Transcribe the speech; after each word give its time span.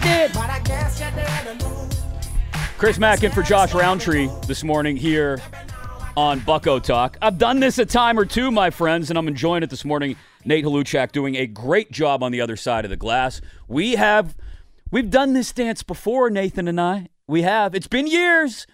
I 0.00 0.28
did. 0.28 0.32
Chris 2.78 2.98
Mack 2.98 3.24
in 3.24 3.32
for 3.32 3.42
Josh 3.42 3.74
Rowntree 3.74 4.28
this 4.46 4.62
morning 4.62 4.96
here 4.96 5.40
on 6.16 6.38
Bucco 6.40 6.78
Talk. 6.78 7.18
I've 7.20 7.38
done 7.38 7.58
this 7.58 7.78
a 7.78 7.86
time 7.86 8.18
or 8.18 8.24
two, 8.24 8.52
my 8.52 8.70
friends, 8.70 9.10
and 9.10 9.18
I'm 9.18 9.26
enjoying 9.26 9.64
it 9.64 9.70
this 9.70 9.84
morning. 9.84 10.16
Nate 10.44 10.64
Haluchak 10.64 11.10
doing 11.10 11.34
a 11.34 11.46
great 11.46 11.90
job 11.90 12.22
on 12.22 12.30
the 12.30 12.40
other 12.40 12.56
side 12.56 12.84
of 12.84 12.90
the 12.90 12.96
glass. 12.96 13.40
We 13.66 13.96
have 13.96 14.36
we've 14.92 15.10
done 15.10 15.32
this 15.32 15.52
dance 15.52 15.82
before, 15.82 16.30
Nathan 16.30 16.68
and 16.68 16.80
I. 16.80 17.08
We 17.26 17.42
have. 17.42 17.74
It's 17.74 17.88
been 17.88 18.06
years, 18.06 18.66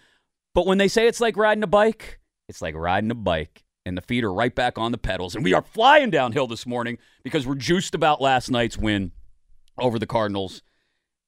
but 0.54 0.66
when 0.66 0.76
they 0.76 0.88
say 0.88 1.08
it's 1.08 1.20
like 1.20 1.38
riding 1.38 1.62
a 1.62 1.68
bike, 1.68 2.20
it's 2.48 2.60
like 2.60 2.74
riding 2.74 3.10
a 3.10 3.14
bike, 3.14 3.64
and 3.86 3.96
the 3.96 4.02
feet 4.02 4.24
are 4.24 4.32
right 4.32 4.54
back 4.54 4.76
on 4.76 4.92
the 4.92 4.98
pedals. 4.98 5.34
And 5.34 5.42
we 5.42 5.54
are 5.54 5.62
flying 5.62 6.10
downhill 6.10 6.46
this 6.46 6.66
morning 6.66 6.98
because 7.22 7.46
we're 7.46 7.54
juiced 7.54 7.94
about 7.94 8.20
last 8.20 8.50
night's 8.50 8.76
win 8.76 9.12
over 9.78 9.98
the 9.98 10.06
Cardinals. 10.06 10.62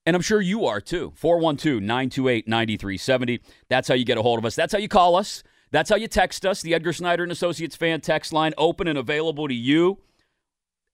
And 0.06 0.14
I'm 0.14 0.22
sure 0.22 0.40
you 0.40 0.64
are 0.66 0.80
too. 0.80 1.12
412 1.16 1.82
928 1.82 2.48
9370. 2.48 3.40
That's 3.68 3.88
how 3.88 3.94
you 3.94 4.04
get 4.04 4.16
a 4.16 4.22
hold 4.22 4.38
of 4.38 4.44
us. 4.44 4.54
That's 4.54 4.72
how 4.72 4.78
you 4.78 4.88
call 4.88 5.16
us. 5.16 5.42
That's 5.72 5.90
how 5.90 5.96
you 5.96 6.06
text 6.06 6.46
us. 6.46 6.62
The 6.62 6.74
Edgar 6.74 6.92
Snyder 6.92 7.24
and 7.24 7.32
Associates 7.32 7.74
fan 7.74 8.00
text 8.00 8.32
line 8.32 8.54
open 8.56 8.86
and 8.86 8.96
available 8.96 9.48
to 9.48 9.54
you. 9.54 9.98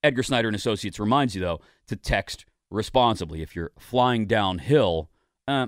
Edgar 0.03 0.23
Snyder 0.23 0.49
and 0.49 0.55
Associates 0.55 0.99
reminds 0.99 1.35
you, 1.35 1.41
though, 1.41 1.61
to 1.87 1.95
text 1.95 2.45
responsibly. 2.71 3.41
If 3.41 3.55
you're 3.55 3.71
flying 3.77 4.25
downhill, 4.25 5.09
uh, 5.47 5.67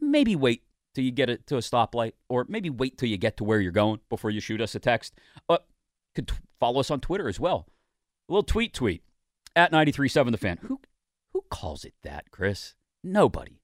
maybe 0.00 0.34
wait 0.36 0.64
till 0.94 1.04
you 1.04 1.12
get 1.12 1.30
it 1.30 1.46
to 1.46 1.56
a 1.56 1.60
stoplight, 1.60 2.12
or 2.28 2.44
maybe 2.48 2.68
wait 2.68 2.98
till 2.98 3.08
you 3.08 3.16
get 3.16 3.36
to 3.36 3.44
where 3.44 3.60
you're 3.60 3.72
going 3.72 4.00
before 4.08 4.30
you 4.30 4.40
shoot 4.40 4.60
us 4.60 4.74
a 4.74 4.80
text. 4.80 5.14
Uh, 5.48 5.58
could 6.14 6.28
t- 6.28 6.34
follow 6.58 6.80
us 6.80 6.90
on 6.90 7.00
Twitter 7.00 7.28
as 7.28 7.38
well. 7.38 7.66
A 8.28 8.32
little 8.32 8.42
tweet 8.42 8.74
tweet 8.74 9.02
at 9.54 9.70
937 9.70 10.32
the 10.32 10.38
fan. 10.38 10.58
Who 10.62 10.80
who 11.32 11.44
calls 11.50 11.84
it 11.84 11.94
that, 12.02 12.30
Chris? 12.30 12.74
Nobody. 13.02 13.60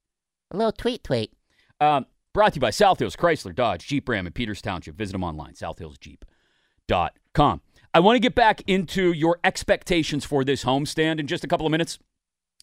A 0.51 0.57
little 0.57 0.73
tweet 0.73 1.05
tweet. 1.05 1.33
Um, 1.81 2.07
brought 2.33 2.55
to 2.55 2.57
you 2.57 2.61
by 2.61 2.71
South 2.71 2.99
Hills 2.99 3.17
Chrysler 3.17 3.55
Dodge 3.55 3.87
Jeep 3.87 4.09
Ram 4.09 4.27
in 4.27 4.33
Peters 4.33 4.63
Township. 4.63 4.97
Visit 4.97 5.13
them 5.13 5.25
online, 5.25 5.55
southhillsjeep.com. 5.55 7.61
I 7.95 8.01
want 8.01 8.17
to 8.17 8.21
get 8.21 8.35
back 8.35 8.63
into 8.67 9.13
your 9.13 9.39
expectations 9.43 10.25
for 10.25 10.45
this 10.45 10.65
homestand 10.65 11.19
in 11.19 11.27
just 11.27 11.45
a 11.45 11.49
couple 11.49 11.67
of 11.67 11.73
minutes 11.73 11.99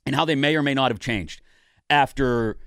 and 0.05 0.15
how 0.15 0.25
they 0.25 0.35
may 0.35 0.55
or 0.55 0.61
may 0.61 0.73
not 0.73 0.91
have 0.91 0.99
changed 0.99 1.41
after, 1.89 2.57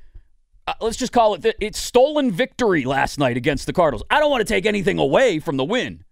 uh, 0.67 0.75
let's 0.81 0.97
just 0.97 1.13
call 1.13 1.35
it, 1.35 1.43
the, 1.43 1.55
it's 1.65 1.79
stolen 1.79 2.31
victory 2.31 2.85
last 2.85 3.19
night 3.19 3.37
against 3.37 3.67
the 3.67 3.73
Cardinals. 3.73 4.03
I 4.11 4.21
don't 4.21 4.31
want 4.31 4.47
to 4.47 4.53
take 4.53 4.67
anything 4.67 4.99
away 4.99 5.39
from 5.39 5.57
the 5.57 5.65
win. 5.65 6.05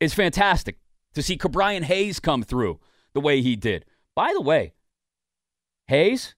It's 0.00 0.14
fantastic 0.14 0.78
to 1.14 1.22
see 1.22 1.38
Ke'Bryan 1.38 1.82
Hayes 1.82 2.20
come 2.20 2.42
through 2.42 2.80
the 3.14 3.20
way 3.20 3.40
he 3.40 3.56
did. 3.56 3.84
By 4.14 4.32
the 4.32 4.40
way, 4.40 4.74
Hayes, 5.88 6.34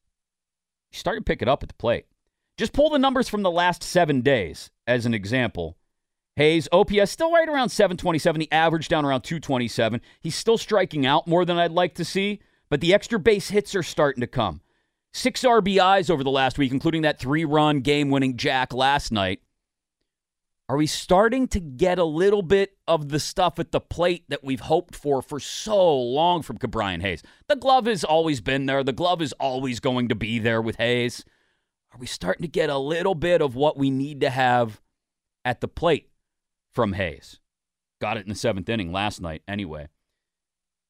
you 0.91 0.99
started 0.99 1.21
to 1.21 1.25
pick 1.25 1.43
it 1.43 1.49
up 1.49 1.63
at 1.63 1.69
the 1.69 1.75
plate. 1.75 2.07
Just 2.57 2.73
pull 2.73 2.91
the 2.91 2.99
numbers 2.99 3.29
from 3.29 3.43
the 3.43 3.51
last 3.51 3.83
seven 3.83 4.21
days 4.21 4.71
as 4.87 5.07
an 5.07 5.15
example. 5.15 5.77
Hayes, 6.37 6.69
OPS 6.71 7.11
still 7.11 7.33
right 7.33 7.49
around 7.49 7.71
727. 7.71 8.39
The 8.39 8.53
average 8.53 8.89
down 8.89 9.05
around 9.05 9.23
227. 9.23 10.01
He's 10.21 10.35
still 10.35 10.59
striking 10.59 11.05
out 11.05 11.27
more 11.27 11.45
than 11.45 11.59
I'd 11.59 11.73
like 11.73 11.95
to 11.97 12.05
see, 12.05 12.41
but 12.69 12.81
the 12.81 12.95
extra 12.95 13.19
base 13.19 13.51
hits 13.51 13.75
are 13.75 13.83
starting 13.83 14.21
to 14.21 14.27
come. 14.27 14.61
Six 15.13 15.43
RBIs 15.43 16.11
over 16.11 16.23
the 16.23 16.31
last 16.31 16.59
week, 16.59 16.71
including 16.71 17.03
that 17.03 17.19
three 17.19 17.45
run 17.45 17.81
game 17.81 18.11
winning 18.11 18.37
jack 18.37 18.73
last 18.73 19.11
night. 19.11 19.41
Are 20.71 20.77
we 20.77 20.87
starting 20.87 21.49
to 21.49 21.61
get 21.61 21.99
a 21.99 22.05
little 22.05 22.43
bit 22.43 22.77
of 22.87 23.09
the 23.09 23.19
stuff 23.19 23.59
at 23.59 23.73
the 23.73 23.81
plate 23.81 24.25
that 24.29 24.45
we've 24.45 24.61
hoped 24.61 24.95
for 24.95 25.23
for 25.23 25.41
so 25.41 25.99
long 25.99 26.43
from 26.43 26.59
Ke'Bryan 26.59 27.01
Hayes? 27.01 27.23
The 27.49 27.57
glove 27.57 27.87
has 27.87 28.05
always 28.05 28.43
been 28.43 28.67
there. 28.67 28.85
The 28.85 28.93
glove 28.93 29.23
is 29.23 29.33
always 29.35 29.81
going 29.81 30.09
to 30.09 30.15
be 30.15 30.39
there 30.39 30.61
with 30.61 30.77
Hayes. 30.77 31.25
Are 31.95 31.99
we 31.99 32.07
starting 32.07 32.43
to 32.43 32.49
get 32.49 32.69
a 32.69 32.77
little 32.77 33.15
bit 33.15 33.41
of 33.41 33.55
what 33.55 33.79
we 33.79 33.89
need 33.89 34.21
to 34.21 34.29
have 34.29 34.83
at 35.43 35.63
the 35.63 35.69
plate 35.69 36.11
from 36.75 36.93
Hayes? 36.93 37.41
Got 37.99 38.19
it 38.19 38.25
in 38.25 38.29
the 38.29 38.35
seventh 38.35 38.69
inning 38.69 38.93
last 38.93 39.23
night, 39.23 39.41
anyway. 39.49 39.89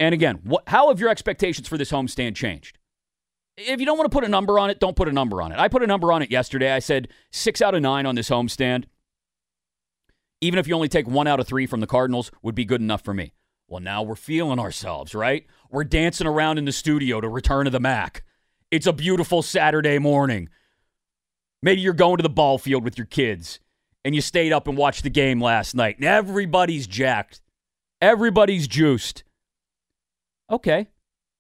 And 0.01 0.13
again, 0.13 0.41
what, 0.43 0.65
how 0.69 0.89
have 0.89 0.99
your 0.99 1.09
expectations 1.09 1.69
for 1.69 1.79
this 1.79 1.93
homestand 1.93 2.35
changed? 2.35 2.79
If 3.57 3.79
you 3.79 3.87
don't 3.87 3.97
want 3.97 4.11
to 4.11 4.15
put 4.15 4.25
a 4.25 4.29
number 4.29 4.59
on 4.59 4.71
it, 4.71 4.81
don't 4.81 4.97
put 4.97 5.09
a 5.09 5.13
number 5.13 5.41
on 5.41 5.53
it. 5.53 5.59
I 5.61 5.69
put 5.69 5.85
a 5.85 5.87
number 5.87 6.13
on 6.13 6.23
it 6.23 6.33
yesterday. 6.33 6.73
I 6.73 6.81
said 6.81 7.09
six 7.31 7.63
out 7.63 7.77
of 7.77 7.83
nine 7.83 8.07
on 8.07 8.17
this 8.17 8.29
homestand 8.29 8.85
even 10.41 10.59
if 10.59 10.67
you 10.67 10.75
only 10.75 10.89
take 10.89 11.09
one 11.09 11.27
out 11.27 11.41
of 11.41 11.47
three 11.47 11.67
from 11.67 11.81
the 11.81 11.87
Cardinals, 11.87 12.31
would 12.43 12.55
be 12.55 12.65
good 12.65 12.81
enough 12.81 13.03
for 13.03 13.15
me. 13.15 13.33
Well, 13.69 13.81
now 13.81 14.03
we're 14.03 14.17
feeling 14.17 14.59
ourselves, 14.59 15.15
right? 15.15 15.47
We're 15.71 15.85
dancing 15.85 16.27
around 16.27 16.59
in 16.59 16.65
the 16.65 16.73
studio 16.73 17.21
to 17.21 17.29
Return 17.29 17.67
of 17.67 17.73
the 17.73 17.81
Mac. 17.81 18.25
It's 18.71 18.87
a 18.87 18.93
beautiful 18.93 19.43
Saturday 19.43 19.99
morning. 19.99 20.49
Maybe 21.63 21.81
you're 21.81 21.93
going 21.93 22.17
to 22.17 22.23
the 22.23 22.29
ball 22.29 22.59
field 22.59 22.85
with 22.85 22.97
your 22.97 23.07
kids 23.07 23.61
and 24.05 24.15
you 24.15 24.21
stayed 24.21 24.53
up 24.53 24.69
and 24.69 24.77
watched 24.77 25.03
the 25.03 25.11
game 25.11 25.41
last 25.43 25.75
night 25.75 25.97
and 25.97 26.05
everybody's 26.05 26.87
jacked. 26.87 27.41
Everybody's 28.01 28.69
juiced. 28.69 29.25
Okay. 30.51 30.89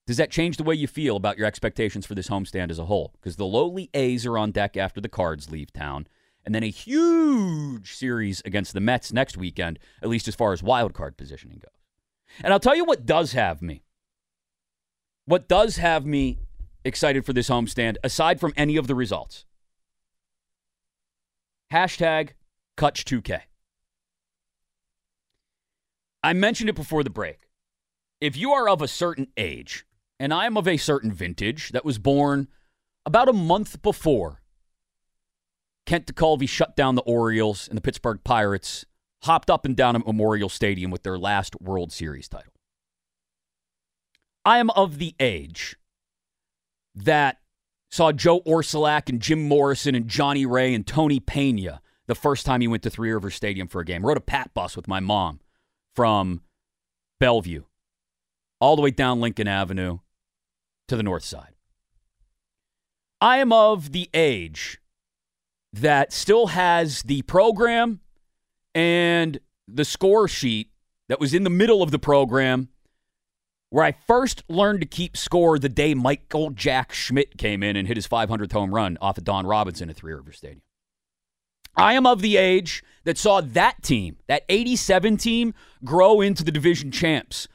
Does 0.06 0.16
that 0.16 0.30
change 0.30 0.56
the 0.56 0.64
way 0.64 0.74
you 0.74 0.86
feel 0.86 1.16
about 1.16 1.38
your 1.38 1.46
expectations 1.46 2.04
for 2.04 2.14
this 2.14 2.28
homestand 2.28 2.70
as 2.70 2.78
a 2.78 2.86
whole? 2.86 3.12
Because 3.20 3.36
the 3.36 3.46
lowly 3.46 3.90
A's 3.94 4.26
are 4.26 4.38
on 4.38 4.50
deck 4.50 4.76
after 4.76 5.00
the 5.00 5.08
Cards 5.08 5.50
leave 5.50 5.72
town 5.72 6.06
and 6.48 6.54
then 6.54 6.62
a 6.62 6.70
huge 6.70 7.92
series 7.92 8.40
against 8.42 8.72
the 8.72 8.80
Mets 8.80 9.12
next 9.12 9.36
weekend, 9.36 9.78
at 10.00 10.08
least 10.08 10.28
as 10.28 10.34
far 10.34 10.54
as 10.54 10.62
wild 10.62 10.94
card 10.94 11.18
positioning 11.18 11.58
goes. 11.58 11.82
And 12.42 12.54
I'll 12.54 12.58
tell 12.58 12.74
you 12.74 12.86
what 12.86 13.04
does 13.04 13.32
have 13.32 13.60
me. 13.60 13.82
What 15.26 15.46
does 15.46 15.76
have 15.76 16.06
me 16.06 16.38
excited 16.86 17.26
for 17.26 17.34
this 17.34 17.50
homestand, 17.50 17.98
aside 18.02 18.40
from 18.40 18.54
any 18.56 18.78
of 18.78 18.86
the 18.86 18.94
results? 18.94 19.44
Hashtag 21.70 22.30
Kutch2K. 22.78 23.40
I 26.22 26.32
mentioned 26.32 26.70
it 26.70 26.76
before 26.76 27.04
the 27.04 27.10
break. 27.10 27.50
If 28.22 28.38
you 28.38 28.52
are 28.52 28.70
of 28.70 28.80
a 28.80 28.88
certain 28.88 29.28
age, 29.36 29.84
and 30.18 30.32
I 30.32 30.46
am 30.46 30.56
of 30.56 30.66
a 30.66 30.78
certain 30.78 31.12
vintage 31.12 31.72
that 31.72 31.84
was 31.84 31.98
born 31.98 32.48
about 33.04 33.28
a 33.28 33.34
month 33.34 33.82
before 33.82 34.40
Kent 35.88 36.06
Tekulve 36.06 36.46
shut 36.46 36.76
down 36.76 36.96
the 36.96 37.02
Orioles 37.02 37.66
and 37.66 37.74
the 37.74 37.80
Pittsburgh 37.80 38.20
Pirates, 38.22 38.84
hopped 39.22 39.48
up 39.48 39.64
and 39.64 39.74
down 39.74 39.96
at 39.96 40.06
Memorial 40.06 40.50
Stadium 40.50 40.90
with 40.90 41.02
their 41.02 41.18
last 41.18 41.58
World 41.62 41.92
Series 41.92 42.28
title. 42.28 42.52
I 44.44 44.58
am 44.58 44.68
of 44.68 44.98
the 44.98 45.14
age 45.18 45.76
that 46.94 47.38
saw 47.90 48.12
Joe 48.12 48.42
Orsulak 48.42 49.08
and 49.08 49.18
Jim 49.18 49.48
Morrison 49.48 49.94
and 49.94 50.08
Johnny 50.08 50.44
Ray 50.44 50.74
and 50.74 50.86
Tony 50.86 51.20
Pena 51.20 51.80
the 52.06 52.14
first 52.14 52.44
time 52.44 52.60
he 52.60 52.68
went 52.68 52.82
to 52.82 52.90
Three 52.90 53.10
River 53.10 53.30
Stadium 53.30 53.66
for 53.66 53.80
a 53.80 53.84
game. 53.86 54.04
Rode 54.04 54.18
a 54.18 54.20
pat 54.20 54.52
bus 54.52 54.76
with 54.76 54.88
my 54.88 55.00
mom 55.00 55.40
from 55.96 56.42
Bellevue 57.18 57.62
all 58.60 58.76
the 58.76 58.82
way 58.82 58.90
down 58.90 59.22
Lincoln 59.22 59.48
Avenue 59.48 60.00
to 60.88 60.96
the 60.96 61.02
north 61.02 61.24
side. 61.24 61.54
I 63.22 63.38
am 63.38 63.54
of 63.54 63.92
the 63.92 64.10
age 64.12 64.82
that 65.72 66.12
still 66.12 66.48
has 66.48 67.02
the 67.02 67.22
program 67.22 68.00
and 68.74 69.38
the 69.66 69.84
score 69.84 70.28
sheet 70.28 70.70
that 71.08 71.20
was 71.20 71.34
in 71.34 71.44
the 71.44 71.50
middle 71.50 71.82
of 71.82 71.90
the 71.90 71.98
program 71.98 72.68
where 73.70 73.84
I 73.84 73.92
first 73.92 74.42
learned 74.48 74.80
to 74.80 74.86
keep 74.86 75.16
score 75.16 75.58
the 75.58 75.68
day 75.68 75.94
Michael 75.94 76.50
Jack 76.50 76.92
Schmidt 76.92 77.36
came 77.36 77.62
in 77.62 77.76
and 77.76 77.86
hit 77.86 77.96
his 77.96 78.08
500th 78.08 78.52
home 78.52 78.74
run 78.74 78.96
off 79.00 79.18
of 79.18 79.24
Don 79.24 79.46
Robinson 79.46 79.90
at 79.90 79.96
Three 79.96 80.14
River 80.14 80.32
Stadium. 80.32 80.62
I 81.76 81.92
am 81.92 82.06
of 82.06 82.22
the 82.22 82.36
age 82.36 82.82
that 83.04 83.18
saw 83.18 83.40
that 83.40 83.82
team, 83.82 84.16
that 84.26 84.44
87 84.48 85.16
team, 85.16 85.54
grow 85.84 86.20
into 86.20 86.42
the 86.42 86.50
division 86.50 86.90
champs 86.90 87.46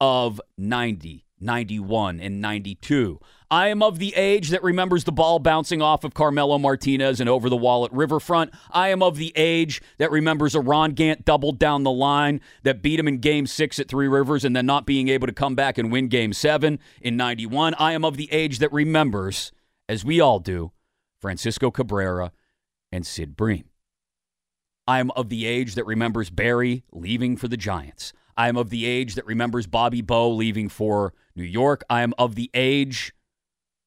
of 0.00 0.40
90, 0.56 1.26
91, 1.40 2.20
and 2.20 2.40
92. 2.40 3.20
I 3.50 3.68
am 3.68 3.82
of 3.82 3.98
the 3.98 4.14
age 4.14 4.50
that 4.50 4.62
remembers 4.62 5.04
the 5.04 5.12
ball 5.12 5.38
bouncing 5.38 5.80
off 5.80 6.04
of 6.04 6.12
Carmelo 6.12 6.58
Martinez 6.58 7.18
and 7.18 7.30
over 7.30 7.48
the 7.48 7.56
wall 7.56 7.86
at 7.86 7.92
Riverfront. 7.92 8.52
I 8.70 8.88
am 8.88 9.02
of 9.02 9.16
the 9.16 9.32
age 9.36 9.80
that 9.96 10.10
remembers 10.10 10.54
a 10.54 10.60
Ron 10.60 10.92
Gant 10.92 11.24
double 11.24 11.52
down 11.52 11.82
the 11.82 11.90
line 11.90 12.42
that 12.62 12.82
beat 12.82 13.00
him 13.00 13.08
in 13.08 13.18
game 13.18 13.46
six 13.46 13.78
at 13.78 13.88
Three 13.88 14.08
Rivers 14.08 14.44
and 14.44 14.54
then 14.54 14.66
not 14.66 14.84
being 14.84 15.08
able 15.08 15.26
to 15.26 15.32
come 15.32 15.54
back 15.54 15.78
and 15.78 15.90
win 15.90 16.08
game 16.08 16.34
seven 16.34 16.78
in 17.00 17.16
91. 17.16 17.74
I 17.74 17.92
am 17.92 18.04
of 18.04 18.18
the 18.18 18.30
age 18.30 18.58
that 18.58 18.72
remembers, 18.72 19.50
as 19.88 20.04
we 20.04 20.20
all 20.20 20.40
do, 20.40 20.72
Francisco 21.18 21.70
Cabrera 21.70 22.32
and 22.92 23.06
Sid 23.06 23.34
Bream. 23.34 23.64
I 24.86 25.00
am 25.00 25.10
of 25.12 25.30
the 25.30 25.46
age 25.46 25.74
that 25.74 25.86
remembers 25.86 26.30
Barry 26.30 26.84
leaving 26.92 27.36
for 27.36 27.48
the 27.48 27.56
Giants. 27.56 28.12
I 28.38 28.48
am 28.48 28.56
of 28.56 28.70
the 28.70 28.86
age 28.86 29.16
that 29.16 29.26
remembers 29.26 29.66
Bobby 29.66 30.00
Bowe 30.00 30.30
leaving 30.30 30.68
for 30.68 31.12
New 31.38 31.44
York. 31.44 31.84
I 31.88 32.02
am 32.02 32.12
of 32.18 32.34
the 32.34 32.50
age 32.52 33.14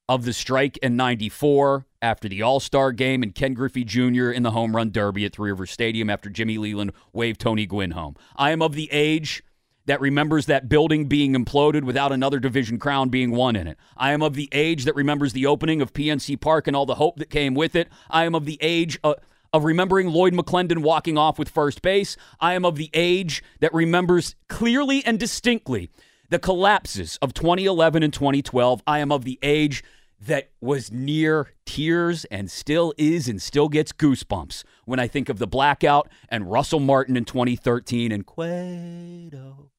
of 0.09 0.25
the 0.25 0.33
strike 0.33 0.77
in 0.77 0.95
94 0.95 1.85
after 2.01 2.27
the 2.27 2.41
All 2.41 2.59
Star 2.59 2.91
game 2.91 3.21
and 3.21 3.35
Ken 3.35 3.53
Griffey 3.53 3.83
Jr. 3.83 4.31
in 4.31 4.43
the 4.43 4.51
home 4.51 4.75
run 4.75 4.89
derby 4.89 5.25
at 5.25 5.33
Three 5.33 5.51
River 5.51 5.65
Stadium 5.65 6.09
after 6.09 6.29
Jimmy 6.29 6.57
Leyland 6.57 6.93
waved 7.13 7.39
Tony 7.39 7.65
Gwynn 7.65 7.91
home. 7.91 8.15
I 8.35 8.51
am 8.51 8.61
of 8.61 8.73
the 8.73 8.89
age 8.91 9.43
that 9.85 10.01
remembers 10.01 10.45
that 10.45 10.69
building 10.69 11.05
being 11.05 11.33
imploded 11.33 11.83
without 11.83 12.11
another 12.11 12.39
division 12.39 12.79
crown 12.79 13.09
being 13.09 13.31
won 13.31 13.55
in 13.55 13.67
it. 13.67 13.77
I 13.97 14.11
am 14.11 14.21
of 14.21 14.35
the 14.35 14.49
age 14.51 14.85
that 14.85 14.95
remembers 14.95 15.33
the 15.33 15.45
opening 15.45 15.81
of 15.81 15.93
PNC 15.93 16.39
Park 16.39 16.67
and 16.67 16.75
all 16.75 16.85
the 16.85 16.95
hope 16.95 17.17
that 17.17 17.29
came 17.29 17.53
with 17.53 17.75
it. 17.75 17.89
I 18.09 18.25
am 18.25 18.35
of 18.35 18.45
the 18.45 18.57
age 18.61 18.99
of, 19.03 19.15
of 19.53 19.65
remembering 19.65 20.07
Lloyd 20.07 20.33
McClendon 20.33 20.79
walking 20.79 21.17
off 21.17 21.39
with 21.39 21.49
first 21.49 21.81
base. 21.81 22.15
I 22.39 22.53
am 22.53 22.63
of 22.63 22.75
the 22.75 22.89
age 22.93 23.43
that 23.59 23.73
remembers 23.73 24.35
clearly 24.47 25.03
and 25.03 25.19
distinctly 25.19 25.89
the 26.31 26.39
collapses 26.39 27.19
of 27.21 27.33
2011 27.33 28.01
and 28.01 28.13
2012. 28.13 28.81
I 28.87 28.99
am 28.99 29.11
of 29.11 29.25
the 29.25 29.37
age 29.43 29.83
that 30.19 30.49
was 30.61 30.91
near 30.91 31.51
tears 31.65 32.25
and 32.25 32.49
still 32.49 32.93
is 32.97 33.27
and 33.27 33.41
still 33.41 33.67
gets 33.67 33.91
goosebumps 33.91 34.63
when 34.85 34.99
I 34.99 35.07
think 35.07 35.27
of 35.27 35.39
the 35.39 35.47
blackout 35.47 36.09
and 36.29 36.49
Russell 36.49 36.79
Martin 36.79 37.17
in 37.17 37.25
2013 37.25 38.13
and 38.13 38.25
Cueto, 38.25 39.71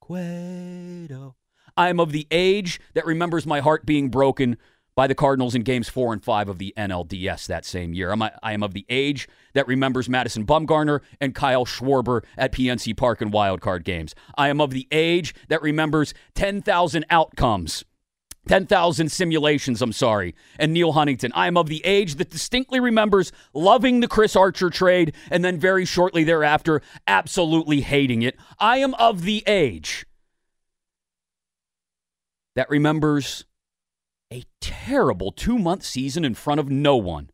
Cueto. 0.00 1.34
I 1.76 1.88
am 1.88 1.98
of 1.98 2.12
the 2.12 2.28
age 2.30 2.80
that 2.94 3.04
remembers 3.04 3.44
my 3.44 3.58
heart 3.58 3.84
being 3.84 4.10
broken 4.10 4.58
by 5.00 5.06
the 5.06 5.14
Cardinals 5.14 5.54
in 5.54 5.62
games 5.62 5.88
four 5.88 6.12
and 6.12 6.22
five 6.22 6.50
of 6.50 6.58
the 6.58 6.74
NLDS 6.76 7.46
that 7.46 7.64
same 7.64 7.94
year. 7.94 8.12
I'm, 8.12 8.20
I 8.20 8.52
am 8.52 8.62
of 8.62 8.74
the 8.74 8.84
age 8.90 9.30
that 9.54 9.66
remembers 9.66 10.10
Madison 10.10 10.44
Bumgarner 10.44 11.00
and 11.22 11.34
Kyle 11.34 11.64
Schwarber 11.64 12.22
at 12.36 12.52
PNC 12.52 12.94
Park 12.98 13.22
in 13.22 13.30
wildcard 13.30 13.84
games. 13.84 14.14
I 14.36 14.50
am 14.50 14.60
of 14.60 14.72
the 14.72 14.86
age 14.92 15.34
that 15.48 15.62
remembers 15.62 16.12
10,000 16.34 17.06
outcomes 17.08 17.82
10,000 18.46 19.10
simulations, 19.10 19.80
I'm 19.80 19.94
sorry, 19.94 20.34
and 20.58 20.74
Neal 20.74 20.92
Huntington. 20.92 21.32
I 21.34 21.46
am 21.46 21.56
of 21.56 21.68
the 21.68 21.80
age 21.82 22.16
that 22.16 22.28
distinctly 22.28 22.78
remembers 22.78 23.32
loving 23.54 24.00
the 24.00 24.08
Chris 24.08 24.36
Archer 24.36 24.68
trade 24.68 25.14
and 25.30 25.42
then 25.42 25.58
very 25.58 25.86
shortly 25.86 26.24
thereafter 26.24 26.82
absolutely 27.06 27.80
hating 27.80 28.20
it. 28.20 28.36
I 28.58 28.78
am 28.78 28.92
of 28.94 29.22
the 29.22 29.42
age 29.46 30.04
that 32.54 32.68
remembers 32.68 33.46
a 34.32 34.44
terrible 34.60 35.32
two 35.32 35.58
month 35.58 35.82
season 35.82 36.24
in 36.24 36.34
front 36.34 36.60
of 36.60 36.70
no 36.70 36.96
one 36.96 37.30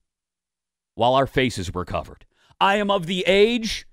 while 0.94 1.14
our 1.14 1.26
faces 1.26 1.72
were 1.72 1.84
covered. 1.84 2.24
I 2.60 2.76
am 2.76 2.90
of 2.90 3.06
the 3.06 3.24
age 3.26 3.86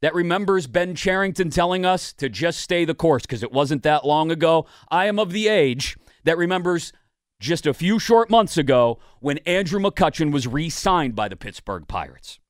that 0.00 0.14
remembers 0.14 0.66
Ben 0.66 0.94
Cherington 0.94 1.50
telling 1.50 1.84
us 1.84 2.12
to 2.14 2.28
just 2.28 2.60
stay 2.60 2.84
the 2.84 2.94
course 2.94 3.22
because 3.22 3.42
it 3.42 3.52
wasn't 3.52 3.82
that 3.84 4.04
long 4.04 4.30
ago. 4.30 4.66
I 4.90 5.06
am 5.06 5.18
of 5.18 5.32
the 5.32 5.48
age 5.48 5.96
that 6.24 6.38
remembers 6.38 6.92
just 7.38 7.66
a 7.66 7.74
few 7.74 7.98
short 7.98 8.30
months 8.30 8.56
ago 8.56 8.98
when 9.20 9.38
Andrew 9.38 9.80
McCutchen 9.80 10.32
was 10.32 10.46
re 10.46 10.70
signed 10.70 11.14
by 11.14 11.28
the 11.28 11.36
Pittsburgh 11.36 11.86
Pirates. 11.86 12.40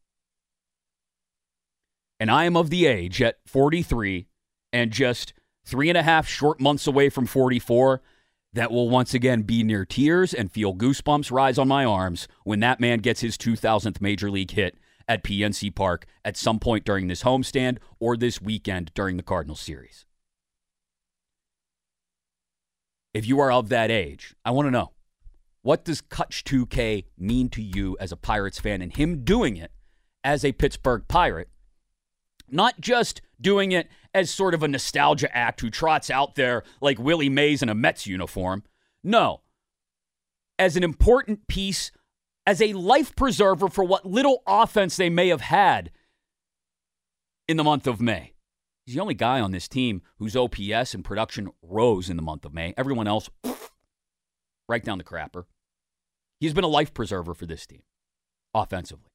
And 2.21 2.31
I 2.31 2.45
am 2.45 2.57
of 2.57 2.71
the 2.71 2.87
age 2.87 3.21
at 3.21 3.39
43 3.47 4.29
and 4.73 4.93
just 4.93 5.35
three 5.65 5.89
and 5.89 5.99
a 5.99 6.03
half 6.03 6.29
short 6.29 6.61
months 6.61 6.87
away 6.87 7.09
from 7.09 7.27
44 7.27 8.01
that 8.53 8.71
will 8.71 8.89
once 8.89 9.15
again 9.15 9.43
be 9.43 9.63
near 9.63 9.85
tears 9.85 10.35
and 10.35 10.53
feel 10.53 10.75
goosebumps 10.75 11.31
rise 11.31 11.59
on 11.59 11.69
my 11.69 11.85
arms 11.85 12.29
when 12.45 12.61
that 12.61 12.81
man 12.81 12.99
gets 12.99 13.21
his 13.21 13.37
2000th 13.37 14.01
major 14.01 14.31
league 14.31 14.51
hit 14.51 14.79
at 15.09 15.25
PNC 15.25 15.75
Park 15.75 16.07
at 16.25 16.37
some 16.37 16.59
point 16.59 16.85
during 16.85 17.09
this 17.09 17.23
homestand 17.23 17.79
or 17.99 18.17
this 18.17 18.41
weekend 18.41 18.93
during 18.95 19.17
the 19.17 19.23
Cardinals 19.23 19.61
series 19.61 20.05
if 23.15 23.27
you 23.27 23.41
are 23.41 23.53
of 23.53 23.69
that 23.69 23.91
age, 23.91 24.35
I 24.45 24.51
want 24.51 24.67
to 24.67 24.71
know 24.71 24.93
what 25.63 25.85
does 25.85 26.03
Kutch 26.03 26.43
2K 26.43 27.05
mean 27.19 27.49
to 27.51 27.63
you 27.63 27.97
as 28.01 28.11
a 28.11 28.17
Pirates 28.17 28.59
fan 28.59 28.83
and 28.83 28.95
him 28.95 29.25
doing 29.25 29.57
it 29.57 29.71
as 30.25 30.45
a 30.45 30.53
Pittsburgh 30.53 31.07
Pirate? 31.09 31.49
Not 32.53 32.81
just 32.81 33.23
doing 33.41 33.73
it 33.73 33.89
as 34.15 34.31
sort 34.31 34.55
of 34.55 34.63
a 34.63 34.69
nostalgia 34.69 35.35
act 35.35 35.61
who 35.61 35.71
trots 35.71 36.11
out 36.11 36.35
there 36.35 36.63
like 36.81 36.99
Willie 36.99 37.29
Mays 37.29 37.63
in 37.63 37.69
a 37.69 37.75
Mets 37.75 38.07
uniform. 38.07 38.63
No. 39.03 39.41
As 40.59 40.77
an 40.77 40.85
important 40.85 41.49
piece, 41.49 41.91
as 42.47 42.61
a 42.61 42.75
life 42.75 43.17
preserver 43.17 43.69
for 43.69 43.85
what 43.85 44.07
little 44.07 44.43
offense 44.47 44.97
they 44.97 45.11
may 45.11 45.29
have 45.29 45.41
had 45.41 45.91
in 47.49 47.57
the 47.57 47.65
month 47.65 47.87
of 47.87 48.01
May. 48.01 48.33
He's 48.85 48.95
the 48.95 49.01
only 49.01 49.15
guy 49.15 49.41
on 49.41 49.53
this 49.53 49.69
team 49.69 50.03
whose 50.19 50.37
OPS 50.37 50.95
and 50.95 51.05
production 51.05 51.51
rose 51.63 52.11
in 52.11 52.17
the 52.17 52.23
month 52.23 52.45
of 52.45 52.53
May. 52.53 52.75
Everyone 52.77 53.07
else, 53.07 53.31
right 54.69 54.85
down 54.85 54.99
the 54.99 55.05
crapper. 55.05 55.45
He's 56.41 56.55
been 56.55 56.65
a 56.65 56.69
life 56.69 56.93
preserver 56.93 57.35
for 57.35 57.47
this 57.47 57.67
team 57.67 57.83
offensively. 58.53 59.11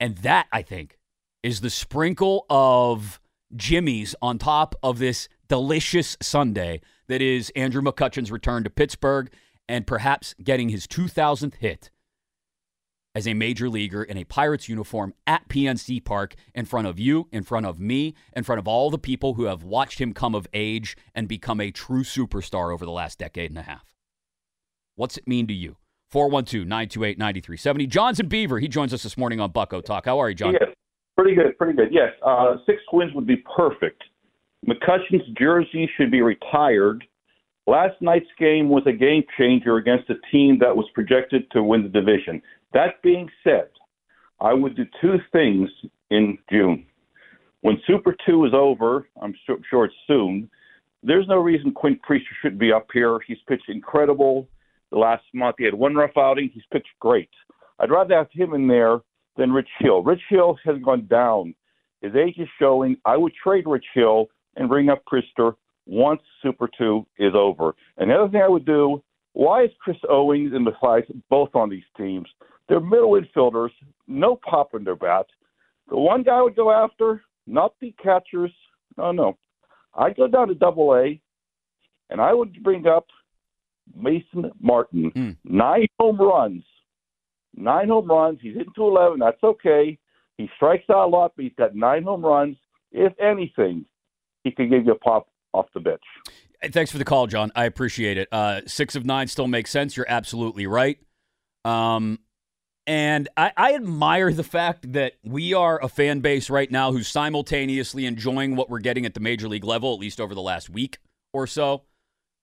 And 0.00 0.18
that, 0.18 0.48
I 0.52 0.62
think, 0.62 0.98
is 1.44 1.60
the 1.60 1.68
sprinkle 1.68 2.46
of 2.48 3.20
Jimmy's 3.54 4.14
on 4.22 4.38
top 4.38 4.74
of 4.82 4.98
this 4.98 5.28
delicious 5.46 6.16
sundae 6.22 6.80
that 7.06 7.20
is 7.20 7.52
Andrew 7.54 7.82
McCutchen's 7.82 8.32
return 8.32 8.64
to 8.64 8.70
Pittsburgh 8.70 9.30
and 9.68 9.86
perhaps 9.86 10.34
getting 10.42 10.70
his 10.70 10.86
2000th 10.86 11.56
hit 11.56 11.90
as 13.14 13.28
a 13.28 13.34
major 13.34 13.68
leaguer 13.68 14.02
in 14.02 14.16
a 14.16 14.24
Pirates 14.24 14.70
uniform 14.70 15.12
at 15.26 15.46
PNC 15.48 16.02
Park 16.02 16.34
in 16.54 16.64
front 16.64 16.86
of 16.86 16.98
you, 16.98 17.28
in 17.30 17.42
front 17.42 17.66
of 17.66 17.78
me, 17.78 18.14
in 18.34 18.42
front 18.42 18.58
of 18.58 18.66
all 18.66 18.90
the 18.90 18.98
people 18.98 19.34
who 19.34 19.44
have 19.44 19.62
watched 19.62 20.00
him 20.00 20.14
come 20.14 20.34
of 20.34 20.48
age 20.54 20.96
and 21.14 21.28
become 21.28 21.60
a 21.60 21.70
true 21.70 22.02
superstar 22.04 22.72
over 22.72 22.86
the 22.86 22.90
last 22.90 23.18
decade 23.18 23.50
and 23.50 23.58
a 23.58 23.62
half. 23.62 23.94
What's 24.96 25.18
it 25.18 25.28
mean 25.28 25.46
to 25.48 25.54
you? 25.54 25.76
412 26.10 26.66
928 26.66 27.18
9370. 27.18 27.86
John's 27.86 28.18
in 28.18 28.28
Beaver, 28.28 28.60
he 28.60 28.68
joins 28.68 28.94
us 28.94 29.02
this 29.02 29.18
morning 29.18 29.40
on 29.40 29.50
Bucco 29.50 29.82
Talk. 29.82 30.06
How 30.06 30.18
are 30.18 30.30
you, 30.30 30.34
John? 30.34 30.56
Pretty 31.16 31.34
good, 31.34 31.56
pretty 31.58 31.74
good. 31.74 31.88
Yes, 31.90 32.12
uh, 32.24 32.56
six 32.66 32.80
wins 32.92 33.12
would 33.14 33.26
be 33.26 33.42
perfect. 33.56 34.02
McCutchen's 34.66 35.28
jersey 35.38 35.90
should 35.96 36.10
be 36.10 36.22
retired. 36.22 37.04
Last 37.66 37.94
night's 38.00 38.26
game 38.38 38.68
was 38.68 38.82
a 38.86 38.92
game 38.92 39.22
changer 39.38 39.76
against 39.76 40.10
a 40.10 40.14
team 40.30 40.58
that 40.60 40.76
was 40.76 40.86
projected 40.94 41.50
to 41.52 41.62
win 41.62 41.82
the 41.82 41.88
division. 41.88 42.42
That 42.72 43.00
being 43.02 43.28
said, 43.42 43.68
I 44.40 44.52
would 44.52 44.76
do 44.76 44.84
two 45.00 45.16
things 45.32 45.70
in 46.10 46.38
June. 46.50 46.86
When 47.60 47.80
Super 47.86 48.14
2 48.26 48.44
is 48.46 48.52
over, 48.54 49.08
I'm 49.22 49.34
sure 49.46 49.84
it's 49.86 49.94
soon, 50.06 50.50
there's 51.02 51.28
no 51.28 51.36
reason 51.36 51.72
Quinn 51.72 51.98
Priester 52.08 52.34
shouldn't 52.40 52.60
be 52.60 52.72
up 52.72 52.88
here. 52.92 53.18
He's 53.26 53.38
pitched 53.46 53.68
incredible 53.68 54.48
the 54.90 54.98
last 54.98 55.24
month. 55.32 55.56
He 55.58 55.64
had 55.64 55.74
one 55.74 55.94
rough 55.94 56.16
outing. 56.16 56.50
He's 56.52 56.64
pitched 56.72 56.88
great. 57.00 57.30
I'd 57.78 57.90
rather 57.90 58.16
have 58.16 58.28
him 58.32 58.54
in 58.54 58.66
there 58.66 59.00
than 59.36 59.52
Rich 59.52 59.68
Hill. 59.78 60.02
Rich 60.02 60.22
Hill 60.28 60.56
has 60.64 60.76
gone 60.84 61.06
down. 61.06 61.54
His 62.00 62.14
age 62.14 62.38
is 62.38 62.48
showing. 62.58 62.96
I 63.04 63.16
would 63.16 63.32
trade 63.34 63.64
Rich 63.66 63.86
Hill 63.94 64.26
and 64.56 64.68
bring 64.68 64.88
up 64.88 65.02
Priester 65.10 65.54
once 65.86 66.20
Super 66.42 66.68
2 66.78 67.06
is 67.18 67.32
over. 67.34 67.74
And 67.96 68.10
the 68.10 68.14
other 68.14 68.30
thing 68.30 68.42
I 68.42 68.48
would 68.48 68.66
do, 68.66 69.02
why 69.32 69.64
is 69.64 69.70
Chris 69.80 69.96
Owings 70.08 70.52
and 70.54 70.64
Mathias 70.64 71.10
both 71.28 71.54
on 71.54 71.68
these 71.68 71.84
teams? 71.96 72.28
They're 72.68 72.80
middle 72.80 73.20
infielders, 73.20 73.70
no 74.06 74.36
pop 74.48 74.74
in 74.74 74.84
their 74.84 74.96
bats. 74.96 75.28
The 75.88 75.98
one 75.98 76.22
guy 76.22 76.36
I 76.36 76.42
would 76.42 76.56
go 76.56 76.70
after, 76.70 77.22
not 77.46 77.74
the 77.80 77.94
catchers. 78.02 78.52
No, 78.96 79.12
no. 79.12 79.36
I'd 79.94 80.16
go 80.16 80.28
down 80.28 80.48
to 80.48 80.54
double 80.54 80.94
A, 80.94 81.20
and 82.10 82.20
I 82.20 82.32
would 82.32 82.62
bring 82.62 82.86
up 82.86 83.06
Mason 83.94 84.50
Martin. 84.60 85.10
Mm. 85.14 85.36
Nine 85.44 85.86
home 85.98 86.16
runs. 86.16 86.64
Nine 87.56 87.88
home 87.88 88.08
runs. 88.08 88.38
He's 88.42 88.54
hitting 88.54 88.72
211. 88.74 89.20
That's 89.20 89.42
okay. 89.42 89.98
He 90.36 90.50
strikes 90.56 90.84
out 90.90 91.06
a 91.06 91.08
lot, 91.08 91.32
but 91.36 91.44
he's 91.44 91.54
got 91.56 91.74
nine 91.74 92.02
home 92.02 92.24
runs. 92.24 92.56
If 92.90 93.12
anything, 93.20 93.84
he 94.42 94.50
could 94.50 94.70
give 94.70 94.86
you 94.86 94.92
a 94.92 94.98
pop 94.98 95.28
off 95.52 95.66
the 95.74 95.80
bench. 95.80 96.02
Thanks 96.72 96.90
for 96.90 96.98
the 96.98 97.04
call, 97.04 97.26
John. 97.26 97.52
I 97.54 97.64
appreciate 97.64 98.18
it. 98.18 98.28
Uh, 98.32 98.62
six 98.66 98.96
of 98.96 99.04
nine 99.04 99.28
still 99.28 99.46
makes 99.46 99.70
sense. 99.70 99.96
You're 99.96 100.06
absolutely 100.08 100.66
right. 100.66 100.98
Um, 101.64 102.18
and 102.86 103.28
I, 103.36 103.52
I 103.56 103.74
admire 103.74 104.32
the 104.32 104.44
fact 104.44 104.92
that 104.92 105.14
we 105.22 105.54
are 105.54 105.82
a 105.82 105.88
fan 105.88 106.20
base 106.20 106.50
right 106.50 106.70
now 106.70 106.92
who's 106.92 107.08
simultaneously 107.08 108.06
enjoying 108.06 108.56
what 108.56 108.68
we're 108.68 108.80
getting 108.80 109.06
at 109.06 109.14
the 109.14 109.20
major 109.20 109.48
league 109.48 109.64
level, 109.64 109.94
at 109.94 110.00
least 110.00 110.20
over 110.20 110.34
the 110.34 110.42
last 110.42 110.68
week 110.68 110.98
or 111.32 111.46
so, 111.46 111.82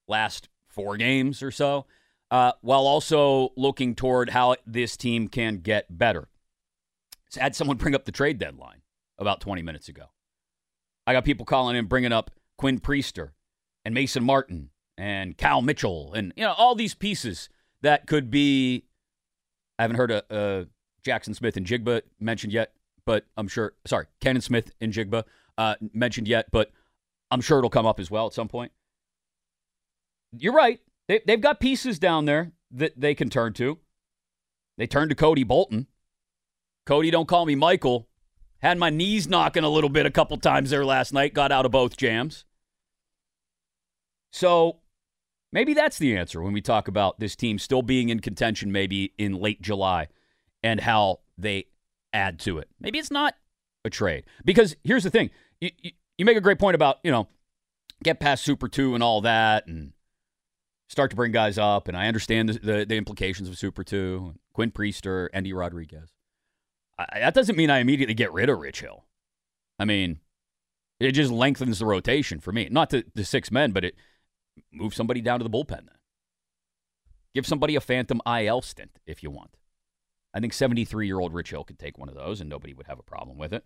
last 0.07 0.49
four 0.67 0.97
games 0.97 1.43
or 1.43 1.51
so, 1.51 1.85
uh, 2.31 2.53
while 2.61 2.87
also 2.87 3.51
looking 3.55 3.93
toward 3.93 4.29
how 4.31 4.55
this 4.65 4.97
team 4.97 5.27
can 5.27 5.57
get 5.57 5.85
better. 5.95 6.29
So 7.29 7.41
I 7.41 7.43
had 7.43 7.55
someone 7.55 7.77
bring 7.77 7.93
up 7.93 8.05
the 8.05 8.11
trade 8.11 8.39
deadline 8.39 8.81
about 9.19 9.41
20 9.41 9.61
minutes 9.61 9.89
ago. 9.89 10.05
I 11.05 11.13
got 11.13 11.25
people 11.25 11.45
calling 11.45 11.75
in 11.75 11.85
bringing 11.85 12.13
up 12.13 12.31
Quinn 12.57 12.79
Priester 12.79 13.31
and 13.85 13.93
Mason 13.93 14.23
Martin 14.23 14.69
and 14.97 15.37
Cal 15.37 15.61
Mitchell 15.61 16.13
and 16.13 16.31
you 16.35 16.43
know 16.43 16.53
all 16.53 16.75
these 16.75 16.95
pieces 16.95 17.49
that 17.81 18.07
could 18.07 18.31
be. 18.31 18.85
I 19.77 19.83
haven't 19.83 19.97
heard 19.97 20.11
a, 20.11 20.33
uh 20.33 20.65
Jackson 21.03 21.33
Smith-Njigba 21.33 22.03
mentioned 22.19 22.53
yet, 22.53 22.73
but 23.05 23.25
I'm 23.35 23.47
sure. 23.47 23.73
Sorry, 23.85 24.05
Canaan 24.19 24.41
Smith-Njigba 24.41 25.23
uh, 25.57 25.75
mentioned 25.93 26.27
yet, 26.27 26.47
but 26.51 26.71
I'm 27.31 27.41
sure 27.41 27.57
it'll 27.57 27.71
come 27.71 27.87
up 27.87 27.99
as 27.99 28.11
well 28.11 28.27
at 28.27 28.33
some 28.33 28.47
point. 28.47 28.71
You're 30.37 30.53
right. 30.53 30.79
They, 31.11 31.19
they've 31.27 31.41
got 31.41 31.59
pieces 31.59 31.99
down 31.99 32.23
there 32.23 32.53
that 32.71 32.93
they 32.95 33.13
can 33.15 33.29
turn 33.29 33.51
to. 33.55 33.79
They 34.77 34.87
turned 34.87 35.09
to 35.09 35.15
Cody 35.15 35.43
Bolton. 35.43 35.87
Cody, 36.85 37.11
don't 37.11 37.27
call 37.27 37.45
me 37.45 37.53
Michael. 37.53 38.07
Had 38.61 38.77
my 38.77 38.89
knees 38.89 39.27
knocking 39.27 39.65
a 39.65 39.69
little 39.69 39.89
bit 39.89 40.05
a 40.05 40.09
couple 40.09 40.37
times 40.37 40.69
there 40.69 40.85
last 40.85 41.11
night. 41.11 41.33
Got 41.33 41.51
out 41.51 41.65
of 41.65 41.71
both 41.73 41.97
jams. 41.97 42.45
So 44.31 44.77
maybe 45.51 45.73
that's 45.73 45.97
the 45.97 46.15
answer 46.15 46.41
when 46.41 46.53
we 46.53 46.61
talk 46.61 46.87
about 46.87 47.19
this 47.19 47.35
team 47.35 47.59
still 47.59 47.81
being 47.81 48.07
in 48.07 48.21
contention 48.21 48.71
maybe 48.71 49.11
in 49.17 49.33
late 49.33 49.61
July 49.61 50.07
and 50.63 50.79
how 50.79 51.19
they 51.37 51.65
add 52.13 52.39
to 52.39 52.57
it. 52.57 52.69
Maybe 52.79 52.99
it's 52.99 53.11
not 53.11 53.35
a 53.83 53.89
trade. 53.89 54.23
Because 54.45 54.77
here's 54.81 55.03
the 55.03 55.09
thing 55.09 55.29
you, 55.59 55.71
you, 55.77 55.91
you 56.17 56.23
make 56.23 56.37
a 56.37 56.41
great 56.41 56.57
point 56.57 56.75
about, 56.75 56.99
you 57.03 57.11
know, 57.11 57.27
get 58.01 58.21
past 58.21 58.45
Super 58.45 58.69
2 58.69 58.95
and 58.95 59.03
all 59.03 59.19
that 59.19 59.67
and 59.67 59.91
start 60.91 61.09
to 61.09 61.15
bring 61.15 61.31
guys 61.31 61.57
up. 61.57 61.87
And 61.87 61.95
I 61.95 62.07
understand 62.07 62.49
the, 62.49 62.59
the, 62.59 62.85
the 62.85 62.97
implications 62.97 63.47
of 63.47 63.57
Super 63.57 63.83
2, 63.83 64.35
Quinn 64.53 64.71
Priester, 64.71 65.29
Endy 65.33 65.53
Rodriguez. 65.53 66.09
I, 66.99 67.19
that 67.19 67.33
doesn't 67.33 67.55
mean 67.55 67.69
I 67.69 67.79
immediately 67.79 68.13
get 68.13 68.33
rid 68.33 68.49
of 68.49 68.59
Rich 68.59 68.81
Hill. 68.81 69.05
I 69.79 69.85
mean, 69.85 70.19
it 70.99 71.13
just 71.13 71.31
lengthens 71.31 71.79
the 71.79 71.85
rotation 71.85 72.41
for 72.41 72.51
me. 72.51 72.67
Not 72.69 72.89
to 72.89 73.05
the 73.15 73.23
six 73.23 73.51
men, 73.51 73.71
but 73.71 73.85
it 73.85 73.95
move 74.71 74.93
somebody 74.93 75.21
down 75.21 75.39
to 75.39 75.43
the 75.43 75.49
bullpen 75.49 75.69
then. 75.69 75.97
Give 77.33 77.47
somebody 77.47 77.77
a 77.77 77.81
phantom 77.81 78.21
IL 78.27 78.61
stint 78.61 78.99
if 79.05 79.23
you 79.23 79.31
want. 79.31 79.55
I 80.33 80.41
think 80.41 80.51
73 80.51 81.07
year 81.07 81.19
old 81.19 81.33
Rich 81.33 81.51
Hill 81.51 81.63
could 81.63 81.79
take 81.79 81.97
one 81.97 82.09
of 82.09 82.15
those 82.15 82.41
and 82.41 82.49
nobody 82.49 82.73
would 82.73 82.87
have 82.87 82.99
a 82.99 83.03
problem 83.03 83.37
with 83.37 83.53
it. 83.53 83.63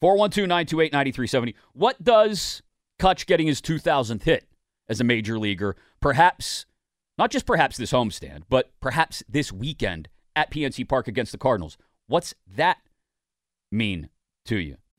412 0.00 0.48
928 0.48 0.92
9370. 0.92 1.56
What 1.72 2.02
does 2.02 2.62
Kutch 3.00 3.26
getting 3.26 3.48
his 3.48 3.60
2000th 3.60 4.22
hit 4.22 4.46
as 4.92 5.00
a 5.00 5.04
major 5.04 5.38
leaguer, 5.38 5.74
perhaps, 6.00 6.66
not 7.16 7.30
just 7.30 7.46
perhaps 7.46 7.78
this 7.78 7.92
homestand, 7.92 8.42
but 8.50 8.70
perhaps 8.80 9.24
this 9.26 9.50
weekend 9.50 10.08
at 10.36 10.50
PNC 10.52 10.86
Park 10.86 11.08
against 11.08 11.32
the 11.32 11.38
Cardinals? 11.38 11.78
What's 12.06 12.34
that 12.46 12.78
mean 13.72 14.10
to 14.44 14.56
you? 14.56 14.76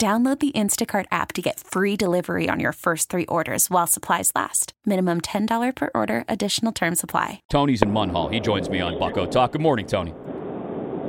Download 0.00 0.38
the 0.38 0.52
Instacart 0.52 1.06
app 1.10 1.32
to 1.32 1.42
get 1.42 1.58
free 1.58 1.96
delivery 1.96 2.48
on 2.48 2.60
your 2.60 2.70
first 2.72 3.10
three 3.10 3.26
orders 3.26 3.68
while 3.68 3.88
supplies 3.88 4.30
last. 4.36 4.72
Minimum 4.86 5.22
$10 5.22 5.74
per 5.74 5.90
order, 5.92 6.22
additional 6.28 6.70
term 6.70 6.94
supply. 6.94 7.42
Tony's 7.50 7.82
in 7.82 7.90
Munhall. 7.90 8.32
He 8.32 8.38
joins 8.38 8.68
me 8.70 8.80
on 8.80 8.96
Bucco 8.96 9.26
Talk. 9.26 9.50
Good 9.52 9.60
morning, 9.60 9.88
Tony. 9.88 10.14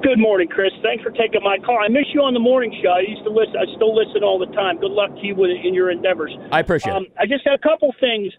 Good 0.01 0.17
morning, 0.17 0.47
Chris. 0.47 0.71
Thanks 0.81 1.03
for 1.03 1.11
taking 1.11 1.43
my 1.43 1.57
call. 1.63 1.77
I 1.77 1.87
miss 1.87 2.05
you 2.15 2.21
on 2.23 2.33
the 2.33 2.39
morning 2.39 2.73
show. 2.81 2.89
I 2.89 3.01
used 3.01 3.21
to 3.25 3.29
listen. 3.29 3.57
I 3.61 3.69
still 3.75 3.93
listen 3.93 4.23
all 4.23 4.39
the 4.39 4.49
time. 4.57 4.79
Good 4.79 4.89
luck 4.91 5.13
to 5.13 5.21
you 5.21 5.35
with, 5.35 5.51
in 5.63 5.75
your 5.75 5.91
endeavors. 5.91 6.33
I 6.51 6.61
appreciate 6.61 6.93
Um, 6.93 7.03
it. 7.03 7.13
I 7.19 7.27
just 7.27 7.43
had 7.45 7.53
a 7.53 7.61
couple 7.61 7.93
things. 7.99 8.33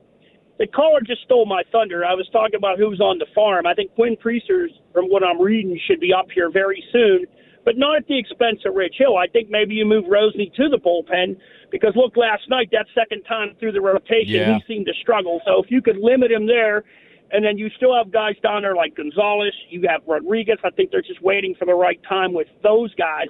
The 0.59 0.67
caller 0.67 0.99
just 1.07 1.23
stole 1.23 1.47
my 1.47 1.63
thunder. 1.71 2.05
I 2.05 2.15
was 2.15 2.29
talking 2.33 2.57
about 2.57 2.77
who's 2.77 2.99
on 3.01 3.19
the 3.19 3.27
farm. 3.37 3.67
I 3.69 3.75
think 3.75 3.95
Quinn 3.95 4.17
Priesters, 4.19 4.73
from 4.93 5.07
what 5.07 5.23
I'm 5.23 5.41
reading, 5.41 5.79
should 5.87 6.01
be 6.01 6.13
up 6.13 6.27
here 6.35 6.51
very 6.51 6.83
soon, 6.91 7.27
but 7.65 7.77
not 7.77 7.97
at 7.97 8.07
the 8.09 8.19
expense 8.19 8.61
of 8.65 8.75
Rich 8.75 8.95
Hill. 8.99 9.17
I 9.17 9.27
think 9.27 9.51
maybe 9.51 9.75
you 9.75 9.85
move 9.85 10.05
Roansy 10.07 10.53
to 10.55 10.69
the 10.69 10.79
bullpen 10.79 11.37
because 11.71 11.93
look, 11.95 12.17
last 12.17 12.49
night 12.49 12.69
that 12.73 12.87
second 12.95 13.23
time 13.25 13.55
through 13.61 13.73
the 13.73 13.81
rotation, 13.81 14.33
Yeah. 14.35 14.59
he 14.59 14.65
seemed 14.75 14.87
to 14.87 14.95
struggle. 15.01 15.41
So 15.47 15.63
if 15.63 15.71
you 15.71 15.83
could 15.83 15.99
limit 15.99 16.31
him 16.33 16.47
there, 16.47 16.85
and 17.33 17.45
then 17.45 17.57
you 17.59 17.71
still 17.77 17.95
have 17.95 18.11
guys 18.11 18.35
down 18.43 18.63
there 18.63 18.75
like 18.75 18.97
Gonzalez, 18.97 19.53
you 19.69 19.83
have 19.89 20.01
Rodriguez. 20.07 20.59
I 20.65 20.71
think 20.71 20.91
they're 20.91 21.01
just 21.03 21.23
waiting 21.23 21.55
for 21.55 21.65
the 21.65 21.75
right 21.75 22.01
time 22.09 22.33
with 22.33 22.49
those 22.63 22.93
guys. 22.97 23.29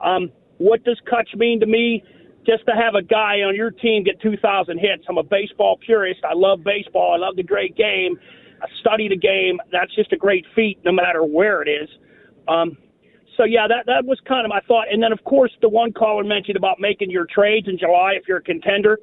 Um, 0.00 0.30
what 0.58 0.84
does 0.84 1.00
Kutch 1.10 1.34
mean 1.36 1.58
to 1.60 1.66
me? 1.66 2.04
Just 2.46 2.64
to 2.66 2.72
have 2.72 2.94
a 2.94 3.02
guy 3.02 3.42
on 3.42 3.56
your 3.56 3.70
team 3.72 4.04
get 4.04 4.20
2,000 4.20 4.78
hits. 4.78 5.04
I'm 5.08 5.18
a 5.18 5.22
baseball 5.24 5.76
purist. 5.84 6.20
I 6.24 6.34
love 6.34 6.62
baseball. 6.62 7.14
I 7.14 7.16
love 7.16 7.34
the 7.36 7.42
great 7.42 7.76
game. 7.76 8.16
I 8.60 8.66
study 8.80 9.08
the 9.08 9.16
game. 9.16 9.58
That's 9.72 9.92
just 9.94 10.12
a 10.12 10.16
great 10.16 10.44
feat, 10.54 10.78
no 10.84 10.92
matter 10.92 11.24
where 11.24 11.62
it 11.62 11.68
is. 11.68 11.88
Um, 12.46 12.76
so 13.36 13.44
yeah, 13.44 13.66
that 13.68 13.86
that 13.86 14.04
was 14.04 14.18
kind 14.26 14.44
of 14.44 14.50
my 14.50 14.60
thought. 14.66 14.86
And 14.90 15.02
then 15.02 15.12
of 15.12 15.22
course 15.24 15.52
the 15.60 15.68
one 15.68 15.92
caller 15.92 16.24
mentioned 16.24 16.56
about 16.56 16.80
making 16.80 17.10
your 17.10 17.26
trades 17.26 17.68
in 17.68 17.78
July 17.78 18.12
if 18.16 18.24
you're 18.28 18.38
a 18.38 18.42
contender. 18.42 18.98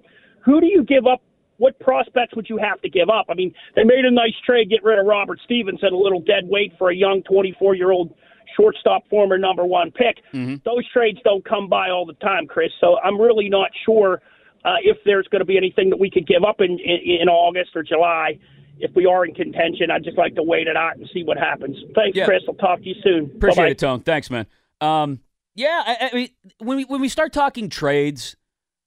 Who 0.45 0.61
do 0.61 0.67
you 0.67 0.83
give 0.83 1.07
up? 1.07 1.21
What 1.57 1.77
prospects 1.79 2.35
would 2.35 2.47
you 2.49 2.57
have 2.57 2.79
to 2.81 2.89
give 2.89 3.09
up? 3.09 3.25
I 3.29 3.33
mean, 3.33 3.53
they 3.75 3.83
made 3.83 4.05
a 4.05 4.11
nice 4.11 4.35
trade, 4.45 4.69
get 4.69 4.81
rid 4.81 4.97
of 4.97 5.05
Robert 5.05 5.39
Stephenson, 5.43 5.91
a 5.91 5.97
little 5.97 6.21
dead 6.21 6.47
weight 6.47 6.71
for 6.77 6.89
a 6.89 6.95
young 6.95 7.21
24 7.23 7.75
year 7.75 7.91
old 7.91 8.13
shortstop, 8.55 9.07
former 9.09 9.37
number 9.37 9.65
one 9.65 9.91
pick. 9.91 10.23
Those 10.63 10.89
trades 10.91 11.19
don't 11.23 11.43
come 11.43 11.67
by 11.67 11.89
all 11.89 12.05
the 12.05 12.13
time, 12.13 12.47
Chris. 12.47 12.71
So 12.79 12.97
I'm 13.03 13.19
really 13.19 13.49
not 13.49 13.71
sure 13.85 14.21
uh, 14.65 14.75
if 14.83 14.97
there's 15.05 15.27
going 15.27 15.41
to 15.41 15.45
be 15.45 15.57
anything 15.57 15.89
that 15.89 15.99
we 15.99 16.09
could 16.09 16.27
give 16.27 16.43
up 16.47 16.61
in, 16.61 16.71
in 16.79 17.21
in 17.21 17.29
August 17.29 17.71
or 17.75 17.83
July. 17.83 18.39
If 18.79 18.95
we 18.95 19.05
are 19.05 19.25
in 19.25 19.33
contention, 19.33 19.91
I'd 19.91 20.03
just 20.03 20.17
like 20.17 20.35
to 20.35 20.43
wait 20.43 20.67
it 20.67 20.75
out 20.77 20.95
and 20.97 21.07
see 21.13 21.23
what 21.23 21.37
happens. 21.37 21.75
Thanks, 21.95 22.17
Yeah. 22.17 22.25
Chris. 22.25 22.43
I'll 22.47 22.53
talk 22.55 22.79
to 22.79 22.85
you 22.85 22.95
soon. 23.03 23.25
Appreciate 23.35 23.55
Bye-bye. 23.63 23.69
it, 23.69 23.77
Tone. 23.79 23.99
Thanks, 24.01 24.29
man. 24.29 24.45
Um, 24.81 25.19
yeah, 25.55 25.83
I, 25.85 26.09
I 26.11 26.15
mean, 26.15 26.29
when 26.59 26.77
we 26.77 26.85
when 26.85 27.01
we 27.01 27.09
start 27.09 27.33
talking 27.33 27.69
trades, 27.69 28.35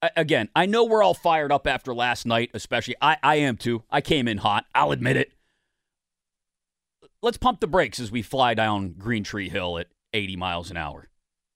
I, 0.01 0.11
again, 0.17 0.49
I 0.57 0.65
know 0.67 0.85
we're 0.85 1.03
all 1.03 1.13
fired 1.15 1.53
up 1.53 1.67
after 1.67 1.95
last 1.95 2.25
night, 2.27 2.51
especially. 2.55 2.97
I, 3.03 3.19
I 3.23 3.37
am 3.37 3.57
too. 3.57 3.83
I 3.91 4.01
came 4.01 4.27
in 4.27 4.39
hot. 4.39 4.65
I'll 4.75 4.93
admit 4.93 5.17
it. 5.17 5.33
Let's 7.23 7.37
pump 7.37 7.61
the 7.61 7.67
brakes 7.67 8.01
as 8.01 8.11
we 8.11 8.23
fly 8.23 8.55
down 8.55 8.95
Green 8.99 9.23
Tree 9.23 9.49
Hill 9.49 9.79
at 9.79 9.89
80 10.13 10.37
miles 10.37 10.71
an 10.71 10.77
hour. 10.77 11.09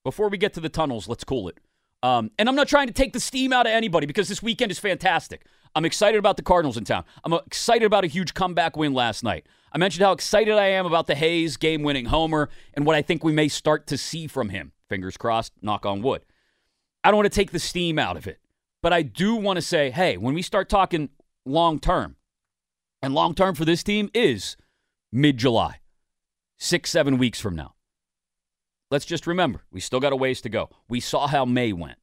Before 0.03 0.29
we 0.29 0.37
get 0.37 0.53
to 0.53 0.61
the 0.61 0.69
tunnels, 0.69 1.07
let's 1.09 1.23
cool 1.23 1.49
it. 1.49 1.57
Um, 2.03 2.31
and 2.37 2.47
I'm 2.47 2.55
not 2.55 2.67
trying 2.67 2.87
to 2.87 2.93
take 2.93 3.11
the 3.11 3.19
steam 3.19 3.51
out 3.51 3.65
of 3.65 3.71
anybody 3.71 4.05
because 4.05 4.29
this 4.29 4.41
weekend 4.41 4.71
is 4.71 4.79
fantastic. 4.79 5.45
I'm 5.75 5.85
excited 5.85 6.17
about 6.17 6.37
the 6.37 6.43
Cardinals 6.43 6.77
in 6.77 6.83
town. 6.83 7.03
I'm 7.23 7.33
excited 7.33 7.85
about 7.85 8.03
a 8.03 8.07
huge 8.07 8.33
comeback 8.33 8.75
win 8.75 8.93
last 8.93 9.23
night. 9.23 9.45
I 9.71 9.77
mentioned 9.77 10.03
how 10.03 10.11
excited 10.11 10.55
I 10.55 10.67
am 10.67 10.85
about 10.85 11.07
the 11.07 11.15
Hayes 11.15 11.57
game 11.57 11.83
winning 11.83 12.05
homer 12.05 12.49
and 12.73 12.85
what 12.85 12.95
I 12.95 13.01
think 13.01 13.23
we 13.23 13.31
may 13.31 13.47
start 13.47 13.87
to 13.87 13.97
see 13.97 14.27
from 14.27 14.49
him. 14.49 14.71
Fingers 14.89 15.17
crossed, 15.17 15.53
knock 15.61 15.85
on 15.85 16.01
wood. 16.01 16.23
I 17.03 17.09
don't 17.09 17.17
want 17.17 17.31
to 17.31 17.35
take 17.35 17.51
the 17.51 17.59
steam 17.59 17.99
out 17.99 18.17
of 18.17 18.27
it, 18.27 18.39
but 18.81 18.93
I 18.93 19.01
do 19.01 19.35
want 19.35 19.57
to 19.57 19.61
say 19.61 19.91
hey, 19.91 20.17
when 20.17 20.33
we 20.33 20.41
start 20.41 20.69
talking 20.69 21.09
long 21.45 21.79
term, 21.79 22.15
and 23.01 23.13
long 23.13 23.35
term 23.35 23.55
for 23.55 23.65
this 23.65 23.83
team 23.83 24.09
is 24.13 24.57
mid 25.11 25.37
July, 25.37 25.81
six, 26.57 26.89
seven 26.89 27.17
weeks 27.17 27.39
from 27.39 27.55
now. 27.55 27.75
let's 28.89 29.05
just 29.05 29.27
remember 29.27 29.63
we 29.71 29.79
still 29.79 29.99
got 29.99 30.13
a 30.13 30.15
ways 30.15 30.41
to 30.41 30.49
go. 30.49 30.69
We 30.89 30.99
saw 30.99 31.27
how 31.27 31.45
May 31.45 31.73
went. 31.73 31.97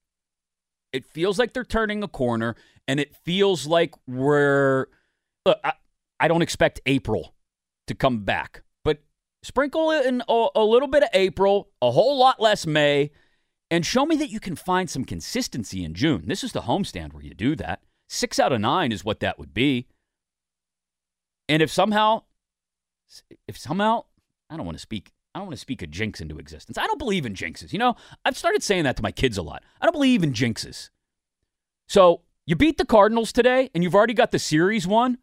It 0.95 1.05
feels 1.05 1.41
like 1.41 1.53
they're 1.53 1.65
turning 1.65 2.05
a 2.05 2.09
corner, 2.09 2.55
and 2.87 3.01
it 3.01 3.17
feels 3.25 3.67
like 3.67 3.93
we're. 4.07 4.87
Look, 5.45 5.59
I, 5.65 5.73
I 6.21 6.29
don't 6.29 6.41
expect 6.41 6.81
April 6.87 7.35
to 7.89 7.97
come 7.97 8.21
back, 8.21 8.63
but 8.85 9.03
sprinkle 9.43 9.91
in 9.91 10.23
a, 10.29 10.47
a 10.55 10.65
little 10.65 10.87
bit 10.87 11.03
of 11.03 11.09
April, 11.13 11.69
a 11.83 11.91
whole 11.91 12.17
lot 12.17 12.41
less 12.41 12.65
May, 12.65 13.11
and 13.73 13.85
show 13.85 14.07
me 14.07 14.15
that 14.17 14.31
you 14.31 14.39
can 14.39 14.55
find 14.55 14.89
some 14.89 15.05
consistency 15.05 15.85
in 15.85 15.95
June. 15.95 16.23
This 16.27 16.45
is 16.45 16.53
the 16.53 16.63
homestand 16.63 17.13
where 17.13 17.25
you 17.25 17.35
do 17.35 17.57
that. 17.57 17.83
Six 18.09 18.39
out 18.39 18.53
of 18.53 18.61
nine 18.61 18.93
is 18.93 19.05
what 19.05 19.19
that 19.19 19.37
would 19.37 19.53
be. 19.53 19.89
And 21.49 21.61
if 21.61 21.73
somehow, 21.73 22.23
if 23.49 23.59
somehow, 23.59 24.05
I 24.49 24.57
don't 24.57 24.65
want 24.65 24.79
to 24.79 24.83
speak 24.83 25.11
I 25.35 25.41
don't 25.41 25.49
want 25.49 25.57
to 25.57 25.61
speak 25.61 25.83
a 25.83 25.87
jinx 25.87 26.21
into 26.21 26.39
existence. 26.39 26.79
I 26.79 26.87
don't 26.87 26.99
believe 26.99 27.27
in 27.27 27.35
jinxes. 27.35 27.73
You 27.73 27.81
know, 27.81 27.97
I've 28.25 28.39
started 28.39 28.63
saying 28.63 28.85
that 28.85 28.97
to 28.97 29.03
my 29.03 29.11
kids 29.11 29.37
a 29.37 29.43
lot. 29.43 29.65
I 29.81 29.87
don't 29.87 29.93
believe 29.93 30.23
in 30.23 30.33
jinxes. 30.33 30.91
So 31.89 32.21
you 32.47 32.55
beat 32.55 32.79
the 32.79 32.85
Cardinals 32.85 33.33
today, 33.33 33.69
and 33.75 33.83
you've 33.83 33.95
already 33.95 34.15
got 34.15 34.31
the 34.31 34.39
series 34.39 34.87
won. 34.87 35.19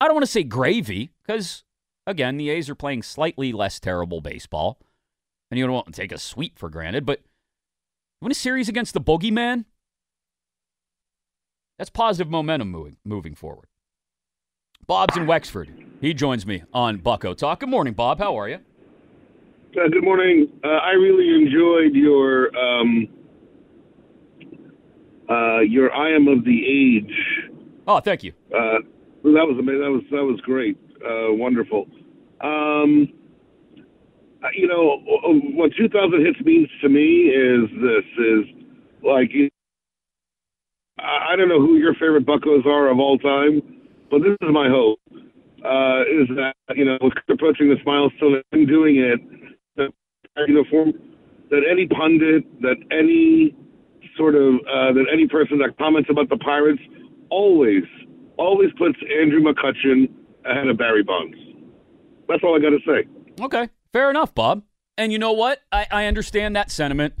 I 0.00 0.06
don't 0.06 0.14
want 0.14 0.26
to 0.26 0.30
say 0.30 0.42
gravy 0.42 1.10
because, 1.26 1.64
again, 2.06 2.36
the 2.36 2.50
A's 2.50 2.68
are 2.68 2.74
playing 2.74 3.02
slightly 3.02 3.50
less 3.50 3.80
terrible 3.80 4.20
baseball, 4.20 4.78
and 5.50 5.58
you 5.58 5.64
don't 5.64 5.74
want 5.74 5.86
to 5.86 5.92
take 5.92 6.12
a 6.12 6.18
sweep 6.18 6.58
for 6.58 6.68
granted. 6.68 7.06
But 7.06 7.22
win 8.20 8.32
a 8.32 8.34
series 8.34 8.68
against 8.68 8.92
the 8.92 9.00
Boogeyman. 9.00 9.64
That's 11.78 11.90
positive 11.90 12.30
momentum 12.30 12.70
moving 12.70 12.96
moving 13.04 13.34
forward. 13.34 13.68
Bob's 14.86 15.16
in 15.16 15.26
Wexford. 15.26 15.72
He 16.00 16.12
joins 16.14 16.46
me 16.46 16.62
on 16.72 16.98
Bucco 16.98 17.32
Talk. 17.32 17.60
Good 17.60 17.68
morning, 17.70 17.94
Bob. 17.94 18.18
How 18.18 18.38
are 18.38 18.48
you? 18.48 18.60
Uh, 19.76 19.88
good 19.88 20.04
morning. 20.04 20.48
Uh, 20.64 20.68
I 20.68 20.92
really 20.92 21.34
enjoyed 21.34 21.94
your 21.94 22.56
um, 22.56 23.08
uh, 25.28 25.60
your 25.60 25.92
I 25.92 26.14
am 26.14 26.28
of 26.28 26.44
the 26.44 26.62
age. 26.64 27.12
Oh, 27.86 28.00
thank 28.00 28.24
you. 28.24 28.32
Uh, 28.54 28.78
that 29.24 29.44
was 29.44 29.58
amazing. 29.58 29.82
That 29.82 29.90
was 29.90 30.02
that 30.12 30.24
was 30.24 30.40
great. 30.40 30.78
Uh, 31.04 31.34
wonderful. 31.34 31.88
Um, 32.40 33.12
uh, 34.42 34.48
you 34.56 34.66
know 34.66 35.02
what 35.54 35.72
2000 35.76 36.24
hits 36.24 36.40
means 36.40 36.68
to 36.80 36.88
me 36.88 37.28
is 37.28 37.68
this 37.82 38.24
is 38.24 38.44
like 39.02 39.30
I 40.98 41.36
don't 41.36 41.50
know 41.50 41.60
who 41.60 41.76
your 41.76 41.92
favorite 41.94 42.24
Buccos 42.24 42.64
are 42.64 42.88
of 42.88 42.98
all 42.98 43.18
time, 43.18 43.60
but 44.10 44.22
this 44.22 44.36
is 44.40 44.48
my 44.50 44.70
hope. 44.70 45.00
Uh, 45.62 46.00
is 46.02 46.28
that 46.36 46.54
you 46.74 46.86
know 46.86 46.98
approaching 47.28 47.68
this 47.68 47.80
milestone 47.84 48.40
and 48.52 48.66
doing 48.66 48.96
it 48.96 49.20
uniform 50.46 50.92
that 51.50 51.62
any 51.70 51.86
pundit, 51.86 52.44
that 52.62 52.76
any 52.90 53.54
sort 54.16 54.34
of 54.34 54.54
uh, 54.54 54.92
that 54.92 55.06
any 55.12 55.26
person 55.26 55.58
that 55.58 55.76
comments 55.78 56.10
about 56.10 56.28
the 56.28 56.36
Pirates 56.38 56.80
always, 57.30 57.84
always 58.36 58.70
puts 58.78 58.98
Andrew 59.20 59.40
McCutchen 59.40 60.08
ahead 60.44 60.68
of 60.68 60.76
Barry 60.76 61.02
Bonds. 61.02 61.36
That's 62.28 62.42
all 62.42 62.56
I 62.56 62.60
got 62.60 62.70
to 62.70 62.80
say. 62.86 63.44
Okay, 63.44 63.68
fair 63.92 64.10
enough, 64.10 64.34
Bob. 64.34 64.62
And 64.98 65.12
you 65.12 65.18
know 65.18 65.32
what? 65.32 65.60
I, 65.70 65.86
I 65.90 66.06
understand 66.06 66.56
that 66.56 66.70
sentiment. 66.70 67.14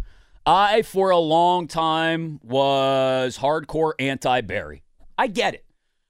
I, 0.44 0.82
for 0.82 1.10
a 1.10 1.18
long 1.18 1.66
time, 1.66 2.40
was 2.42 3.38
hardcore 3.38 3.92
anti 3.98 4.40
Barry. 4.42 4.82
I 5.18 5.26
get 5.26 5.54
it. 5.54 5.64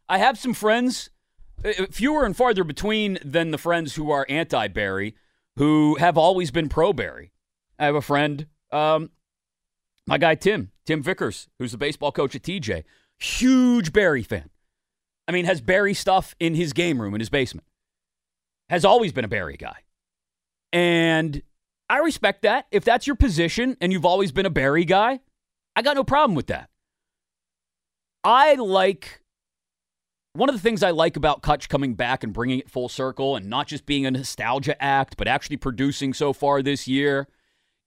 I 0.09 0.19
have 0.19 0.39
some 0.39 0.55
friends, 0.55 1.11
uh, 1.65 1.87
fewer 1.91 2.25
and 2.25 2.37
farther 2.37 2.63
between 2.63 3.19
than 3.25 3.51
the 3.51 3.59
friends 3.59 3.95
who 3.95 4.11
are 4.11 4.27
anti 4.29 4.69
Barry 4.69 5.17
who 5.57 5.97
have 5.97 6.19
always 6.19 6.51
been 6.51 6.69
pro 6.69 6.93
Barry. 6.93 7.33
I 7.79 7.87
have 7.87 7.95
a 7.95 8.03
friend, 8.03 8.47
um, 8.71 9.11
my 10.07 10.19
guy 10.19 10.35
Tim, 10.35 10.71
Tim 10.85 11.03
Vickers, 11.03 11.49
who's 11.59 11.73
the 11.73 11.79
baseball 11.79 12.13
coach 12.13 12.35
at 12.35 12.43
TJ, 12.43 12.85
huge 13.19 13.93
Barry 13.93 14.23
fan. 14.23 14.51
I 15.29 15.33
mean, 15.33 15.45
has 15.45 15.61
Barry 15.61 15.95
stuff 15.95 16.35
in 16.39 16.55
his 16.55 16.73
game 16.73 17.01
room 17.01 17.15
in 17.15 17.21
his 17.21 17.31
basement. 17.31 17.67
Has 18.69 18.85
always 18.85 19.13
been 19.13 19.25
a 19.25 19.29
Barry 19.29 19.57
guy. 19.57 19.77
And 20.73 21.43
I 21.89 21.99
respect 21.99 22.43
that. 22.43 22.67
If 22.71 22.85
that's 22.85 23.07
your 23.07 23.17
position 23.17 23.77
and 23.81 23.93
you've 23.93 24.05
always 24.05 24.33
been 24.33 24.47
a 24.47 24.51
Barry 24.51 24.85
guy, 24.85 25.21
I 25.75 25.83
got 25.83 25.97
no 25.97 26.05
problem 26.05 26.35
with 26.35 26.49
that. 26.49 26.69
I 28.25 28.55
like 28.55 29.23
one 30.37 30.49
of 30.49 30.55
the 30.55 30.61
things 30.61 30.83
I 30.83 30.91
like 30.91 31.17
about 31.17 31.43
Kutch 31.43 31.69
coming 31.69 31.95
back 31.95 32.23
and 32.23 32.33
bringing 32.33 32.59
it 32.59 32.71
full 32.71 32.89
circle 32.89 33.37
and 33.37 33.49
not 33.49 33.67
just 33.67 33.87
being 33.87 34.07
a 34.07 34.11
nostalgia 34.11 34.81
act, 34.83 35.17
but 35.17 35.29
actually 35.29 35.57
producing 35.57 36.13
so 36.13 36.33
far 36.33 36.63
this 36.63 36.87
year, 36.87 37.29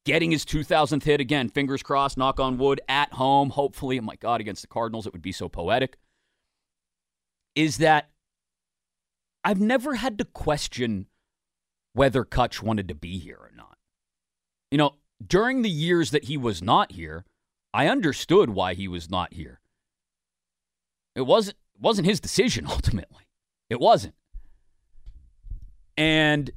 getting 0.06 0.32
his 0.32 0.46
2000th 0.46 1.04
hit 1.04 1.20
again, 1.20 1.50
fingers 1.50 1.84
crossed, 1.84 2.18
knock 2.18 2.40
on 2.40 2.58
wood, 2.58 2.82
at 2.88 3.14
home, 3.14 3.52
hopefully, 3.52 4.00
oh 4.00 4.04
my 4.04 4.16
God, 4.16 4.42
against 4.42 4.62
the 4.62 4.68
Cardinals, 4.68 5.06
it 5.06 5.14
would 5.14 5.22
be 5.22 5.32
so 5.32 5.48
poetic, 5.48 5.98
is 7.56 7.78
that 7.78 8.10
I've 9.44 9.62
never 9.62 9.96
had 9.96 10.18
to 10.18 10.26
question 10.26 11.08
whether 11.94 12.24
Kutch 12.24 12.62
wanted 12.62 12.88
to 12.88 12.96
be 12.96 13.20
here 13.20 13.38
or 13.40 13.52
not. 13.56 13.78
You 14.72 14.78
know, 14.78 14.96
during 15.26 15.62
the 15.62 15.70
years 15.70 16.12
that 16.12 16.26
he 16.26 16.38
was 16.38 16.62
not 16.62 16.94
here, 16.94 17.26
I 17.74 17.88
understood 17.88 18.50
why 18.50 18.74
he 18.74 18.88
was 18.88 19.10
not 19.10 19.34
here. 19.34 19.60
It 21.16 21.22
wasn't 21.22 21.58
wasn't 21.80 22.08
his 22.08 22.20
decision 22.20 22.66
ultimately. 22.70 23.24
It 23.70 23.80
wasn't. 23.80 24.16
And 25.98 26.52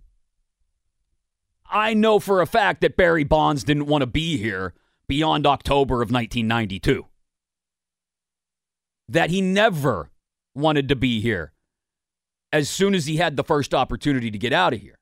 I 1.69 1.95
know 1.95 2.19
for 2.19 2.41
a 2.41 2.47
fact 2.47 2.83
that 2.83 2.97
Barry 2.97 3.25
Bonds 3.25 3.65
didn't 3.65 3.87
want 3.87 4.03
to 4.03 4.07
be 4.07 4.37
here 4.37 4.75
beyond 5.09 5.47
October 5.47 5.97
of 5.97 6.11
1992. 6.11 7.07
That 9.09 9.31
he 9.31 9.41
never 9.41 10.11
wanted 10.55 10.89
to 10.89 10.97
be 10.97 11.21
here 11.21 11.53
as 12.53 12.69
soon 12.69 12.95
as 12.95 13.07
he 13.07 13.17
had 13.17 13.37
the 13.37 13.45
first 13.45 13.75
opportunity 13.75 14.31
to 14.31 14.39
get 14.39 14.53
out 14.53 14.75
of 14.75 14.81
here. 14.81 14.99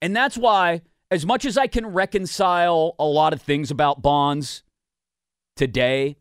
And 0.00 0.14
that's 0.14 0.38
why, 0.38 0.82
as 1.10 1.26
much 1.26 1.44
as 1.44 1.58
I 1.58 1.66
can 1.66 1.86
reconcile 1.86 2.94
a 2.98 3.04
lot 3.04 3.32
of 3.32 3.42
things 3.42 3.70
about 3.70 4.02
Bonds 4.02 4.62
today, 5.56 6.16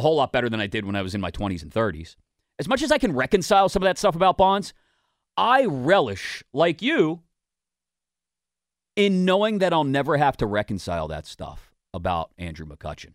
a 0.00 0.02
whole 0.02 0.16
lot 0.16 0.32
better 0.32 0.48
than 0.48 0.60
I 0.60 0.66
did 0.66 0.86
when 0.86 0.96
I 0.96 1.02
was 1.02 1.14
in 1.14 1.20
my 1.20 1.30
20s 1.30 1.62
and 1.62 1.70
30s. 1.70 2.16
As 2.58 2.66
much 2.66 2.82
as 2.82 2.90
I 2.90 2.96
can 2.96 3.14
reconcile 3.14 3.68
some 3.68 3.82
of 3.82 3.86
that 3.86 3.98
stuff 3.98 4.16
about 4.16 4.38
Bonds, 4.38 4.72
I 5.36 5.66
relish, 5.66 6.42
like 6.54 6.80
you, 6.80 7.20
in 8.96 9.26
knowing 9.26 9.58
that 9.58 9.74
I'll 9.74 9.84
never 9.84 10.16
have 10.16 10.38
to 10.38 10.46
reconcile 10.46 11.06
that 11.08 11.26
stuff 11.26 11.70
about 11.92 12.30
Andrew 12.38 12.66
McCutchen. 12.66 13.12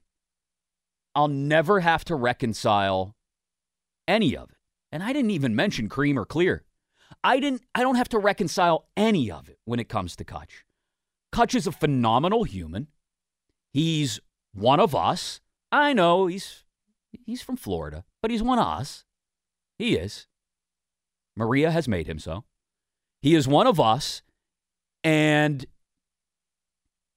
I'll 1.16 1.28
never 1.28 1.80
have 1.80 2.06
to 2.06 2.16
reconcile 2.16 3.16
any 4.08 4.38
of 4.38 4.52
it. 4.52 4.58
And 4.92 5.02
I 5.02 5.12
didn't 5.12 5.32
even 5.32 5.56
mention 5.56 5.90
cream 5.90 6.20
or 6.20 6.26
clear. 6.26 6.64
I 7.24 7.40
didn't 7.40 7.64
I 7.74 7.82
don't 7.82 7.96
have 7.96 8.10
to 8.10 8.20
reconcile 8.20 8.88
any 8.96 9.32
of 9.32 9.50
it 9.50 9.58
when 9.66 9.80
it 9.80 9.90
comes 9.90 10.16
to 10.18 10.24
Kutch. 10.24 10.64
Kutch 11.34 11.56
is 11.56 11.68
a 11.68 11.72
phenomenal 11.72 12.44
human. 12.44 12.88
He's 13.74 14.20
one 14.54 14.80
of 14.80 14.94
us. 14.94 15.42
I 15.72 15.94
know 15.94 16.28
he's 16.28 16.65
He's 17.26 17.42
from 17.42 17.58
Florida, 17.58 18.04
but 18.22 18.32
he's 18.32 18.44
one 18.44 18.60
of 18.60 18.68
us. 18.68 19.06
He 19.78 19.96
is. 19.96 20.28
Maria 21.36 21.72
has 21.72 21.88
made 21.88 22.08
him 22.08 22.20
so. 22.20 22.46
He 23.22 23.36
is 23.36 23.48
one 23.48 23.68
of 23.68 23.80
us. 23.80 24.22
And 25.04 25.66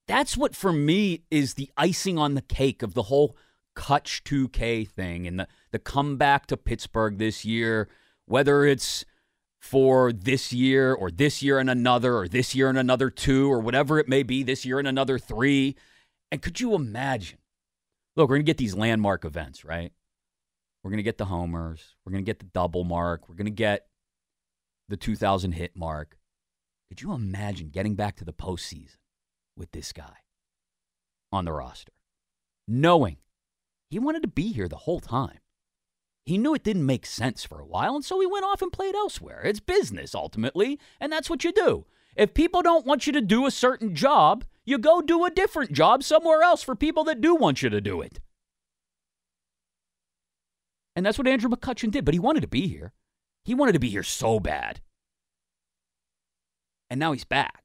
that's 0.06 0.36
what, 0.36 0.56
for 0.56 0.72
me, 0.72 1.22
is 1.30 1.54
the 1.54 1.70
icing 1.76 2.18
on 2.18 2.34
the 2.34 2.42
cake 2.42 2.82
of 2.82 2.94
the 2.94 3.04
whole 3.04 3.36
Kutch 3.76 4.22
2K 4.22 4.88
thing 4.88 5.26
and 5.26 5.40
the, 5.40 5.48
the 5.70 5.78
comeback 5.78 6.46
to 6.46 6.56
Pittsburgh 6.56 7.18
this 7.18 7.44
year, 7.44 7.88
whether 8.26 8.64
it's 8.64 9.04
for 9.60 10.12
this 10.12 10.52
year 10.52 10.92
or 10.92 11.10
this 11.10 11.42
year 11.42 11.58
and 11.58 11.70
another 11.70 12.16
or 12.16 12.28
this 12.28 12.54
year 12.54 12.68
and 12.68 12.78
another 12.78 13.10
two 13.10 13.50
or 13.50 13.60
whatever 13.60 13.98
it 13.98 14.08
may 14.08 14.22
be, 14.22 14.42
this 14.42 14.64
year 14.64 14.78
and 14.78 14.88
another 14.88 15.18
three. 15.18 15.76
And 16.32 16.42
could 16.42 16.60
you 16.60 16.74
imagine 16.74 17.38
look, 18.18 18.28
we're 18.28 18.36
going 18.36 18.46
to 18.46 18.50
get 18.50 18.58
these 18.58 18.74
landmark 18.74 19.24
events, 19.24 19.64
right? 19.64 19.92
We're 20.82 20.90
going 20.90 20.98
to 20.98 21.04
get 21.04 21.18
the 21.18 21.26
homers. 21.26 21.94
We're 22.04 22.12
going 22.12 22.24
to 22.24 22.28
get 22.28 22.40
the 22.40 22.46
double 22.46 22.84
mark. 22.84 23.28
We're 23.28 23.36
going 23.36 23.46
to 23.46 23.50
get 23.50 23.86
the 24.88 24.96
2000 24.96 25.52
hit 25.52 25.76
mark. 25.76 26.18
Could 26.88 27.00
you 27.00 27.12
imagine 27.12 27.70
getting 27.70 27.94
back 27.94 28.16
to 28.16 28.24
the 28.24 28.32
postseason 28.32 28.96
with 29.56 29.70
this 29.70 29.92
guy 29.92 30.16
on 31.30 31.44
the 31.44 31.52
roster, 31.52 31.92
knowing 32.66 33.18
he 33.90 33.98
wanted 33.98 34.22
to 34.22 34.28
be 34.28 34.52
here 34.52 34.68
the 34.68 34.76
whole 34.76 35.00
time? 35.00 35.38
He 36.24 36.38
knew 36.38 36.54
it 36.54 36.64
didn't 36.64 36.86
make 36.86 37.06
sense 37.06 37.44
for 37.44 37.60
a 37.60 37.66
while, 37.66 37.94
and 37.94 38.04
so 38.04 38.20
he 38.20 38.26
went 38.26 38.44
off 38.44 38.62
and 38.62 38.72
played 38.72 38.94
elsewhere. 38.94 39.42
It's 39.44 39.60
business, 39.60 40.14
ultimately, 40.14 40.78
and 41.00 41.12
that's 41.12 41.30
what 41.30 41.44
you 41.44 41.52
do. 41.52 41.86
If 42.16 42.34
people 42.34 42.62
don't 42.62 42.84
want 42.84 43.06
you 43.06 43.12
to 43.14 43.20
do 43.20 43.46
a 43.46 43.50
certain 43.50 43.94
job, 43.94 44.44
you 44.68 44.76
go 44.76 45.00
do 45.00 45.24
a 45.24 45.30
different 45.30 45.72
job 45.72 46.02
somewhere 46.02 46.42
else 46.42 46.62
for 46.62 46.74
people 46.74 47.02
that 47.04 47.22
do 47.22 47.34
want 47.34 47.62
you 47.62 47.70
to 47.70 47.80
do 47.80 48.02
it. 48.02 48.20
And 50.94 51.06
that's 51.06 51.16
what 51.16 51.26
Andrew 51.26 51.48
McCutchen 51.48 51.90
did, 51.90 52.04
but 52.04 52.12
he 52.12 52.20
wanted 52.20 52.42
to 52.42 52.48
be 52.48 52.68
here. 52.68 52.92
He 53.44 53.54
wanted 53.54 53.72
to 53.72 53.78
be 53.78 53.88
here 53.88 54.02
so 54.02 54.38
bad. 54.38 54.80
And 56.90 57.00
now 57.00 57.12
he's 57.12 57.24
back. 57.24 57.64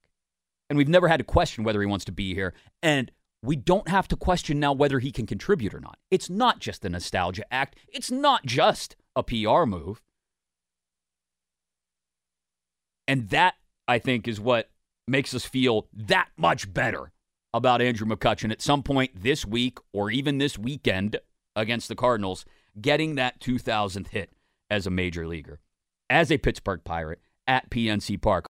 And 0.70 0.78
we've 0.78 0.88
never 0.88 1.10
had 1.10 1.18
to 1.18 1.26
question 1.26 1.66
whether 1.66 1.82
he 1.82 1.88
wants 1.88 2.06
to 2.06 2.14
be 2.14 2.34
here. 2.34 2.54
And 2.82 3.12
we 3.42 3.58
don't 3.58 3.90
have 3.90 4.08
to 4.08 4.16
question 4.16 4.62
now 4.62 4.72
whether 4.72 5.00
he 5.00 5.12
can 5.12 5.26
contribute 5.26 5.74
or 5.74 5.82
not. 5.82 5.98
It's 6.10 6.30
not 6.30 6.60
just 6.60 6.86
a 6.86 6.90
nostalgia 6.90 7.44
act, 7.52 7.76
it's 7.90 8.12
not 8.12 8.46
just 8.46 8.96
a 9.14 9.24
PR 9.24 9.66
move. 9.66 10.02
And 13.10 13.30
that, 13.30 13.56
I 13.90 14.00
think, 14.00 14.26
is 14.26 14.40
what 14.40 14.70
makes 15.08 15.34
us 15.34 15.46
feel 15.46 15.88
that 15.94 16.30
much 16.38 16.74
better 16.74 17.12
about 17.54 17.82
Andrew 17.82 18.08
McCutchen 18.08 18.52
at 18.52 18.62
some 18.62 18.84
point 18.84 19.12
this 19.16 19.46
week 19.46 19.78
or 19.92 20.10
even 20.10 20.38
this 20.38 20.58
weekend 20.58 21.18
against 21.56 21.88
the 21.88 21.96
Cardinals, 21.96 22.46
getting 22.82 23.16
that 23.16 23.40
2000th 23.40 24.08
hit 24.08 24.32
as 24.70 24.88
a 24.88 24.92
major 24.92 25.28
leaguer, 25.28 25.60
as 26.10 26.32
a 26.32 26.38
Pittsburgh 26.38 26.84
Pirate 26.84 27.20
at 27.48 27.70
PNC 27.70 28.22
Park. 28.22 28.48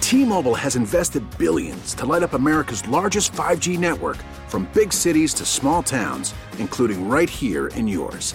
T-Mobile 0.00 0.54
has 0.54 0.76
invested 0.76 1.22
billions 1.38 1.94
to 1.94 2.06
light 2.06 2.22
up 2.22 2.32
America's 2.32 2.86
largest 2.88 3.32
5G 3.32 3.78
network 3.78 4.18
from 4.48 4.68
big 4.74 4.92
cities 4.92 5.32
to 5.34 5.44
small 5.44 5.82
towns, 5.82 6.34
including 6.58 7.08
right 7.08 7.30
here 7.30 7.68
in 7.68 7.86
yours. 7.86 8.34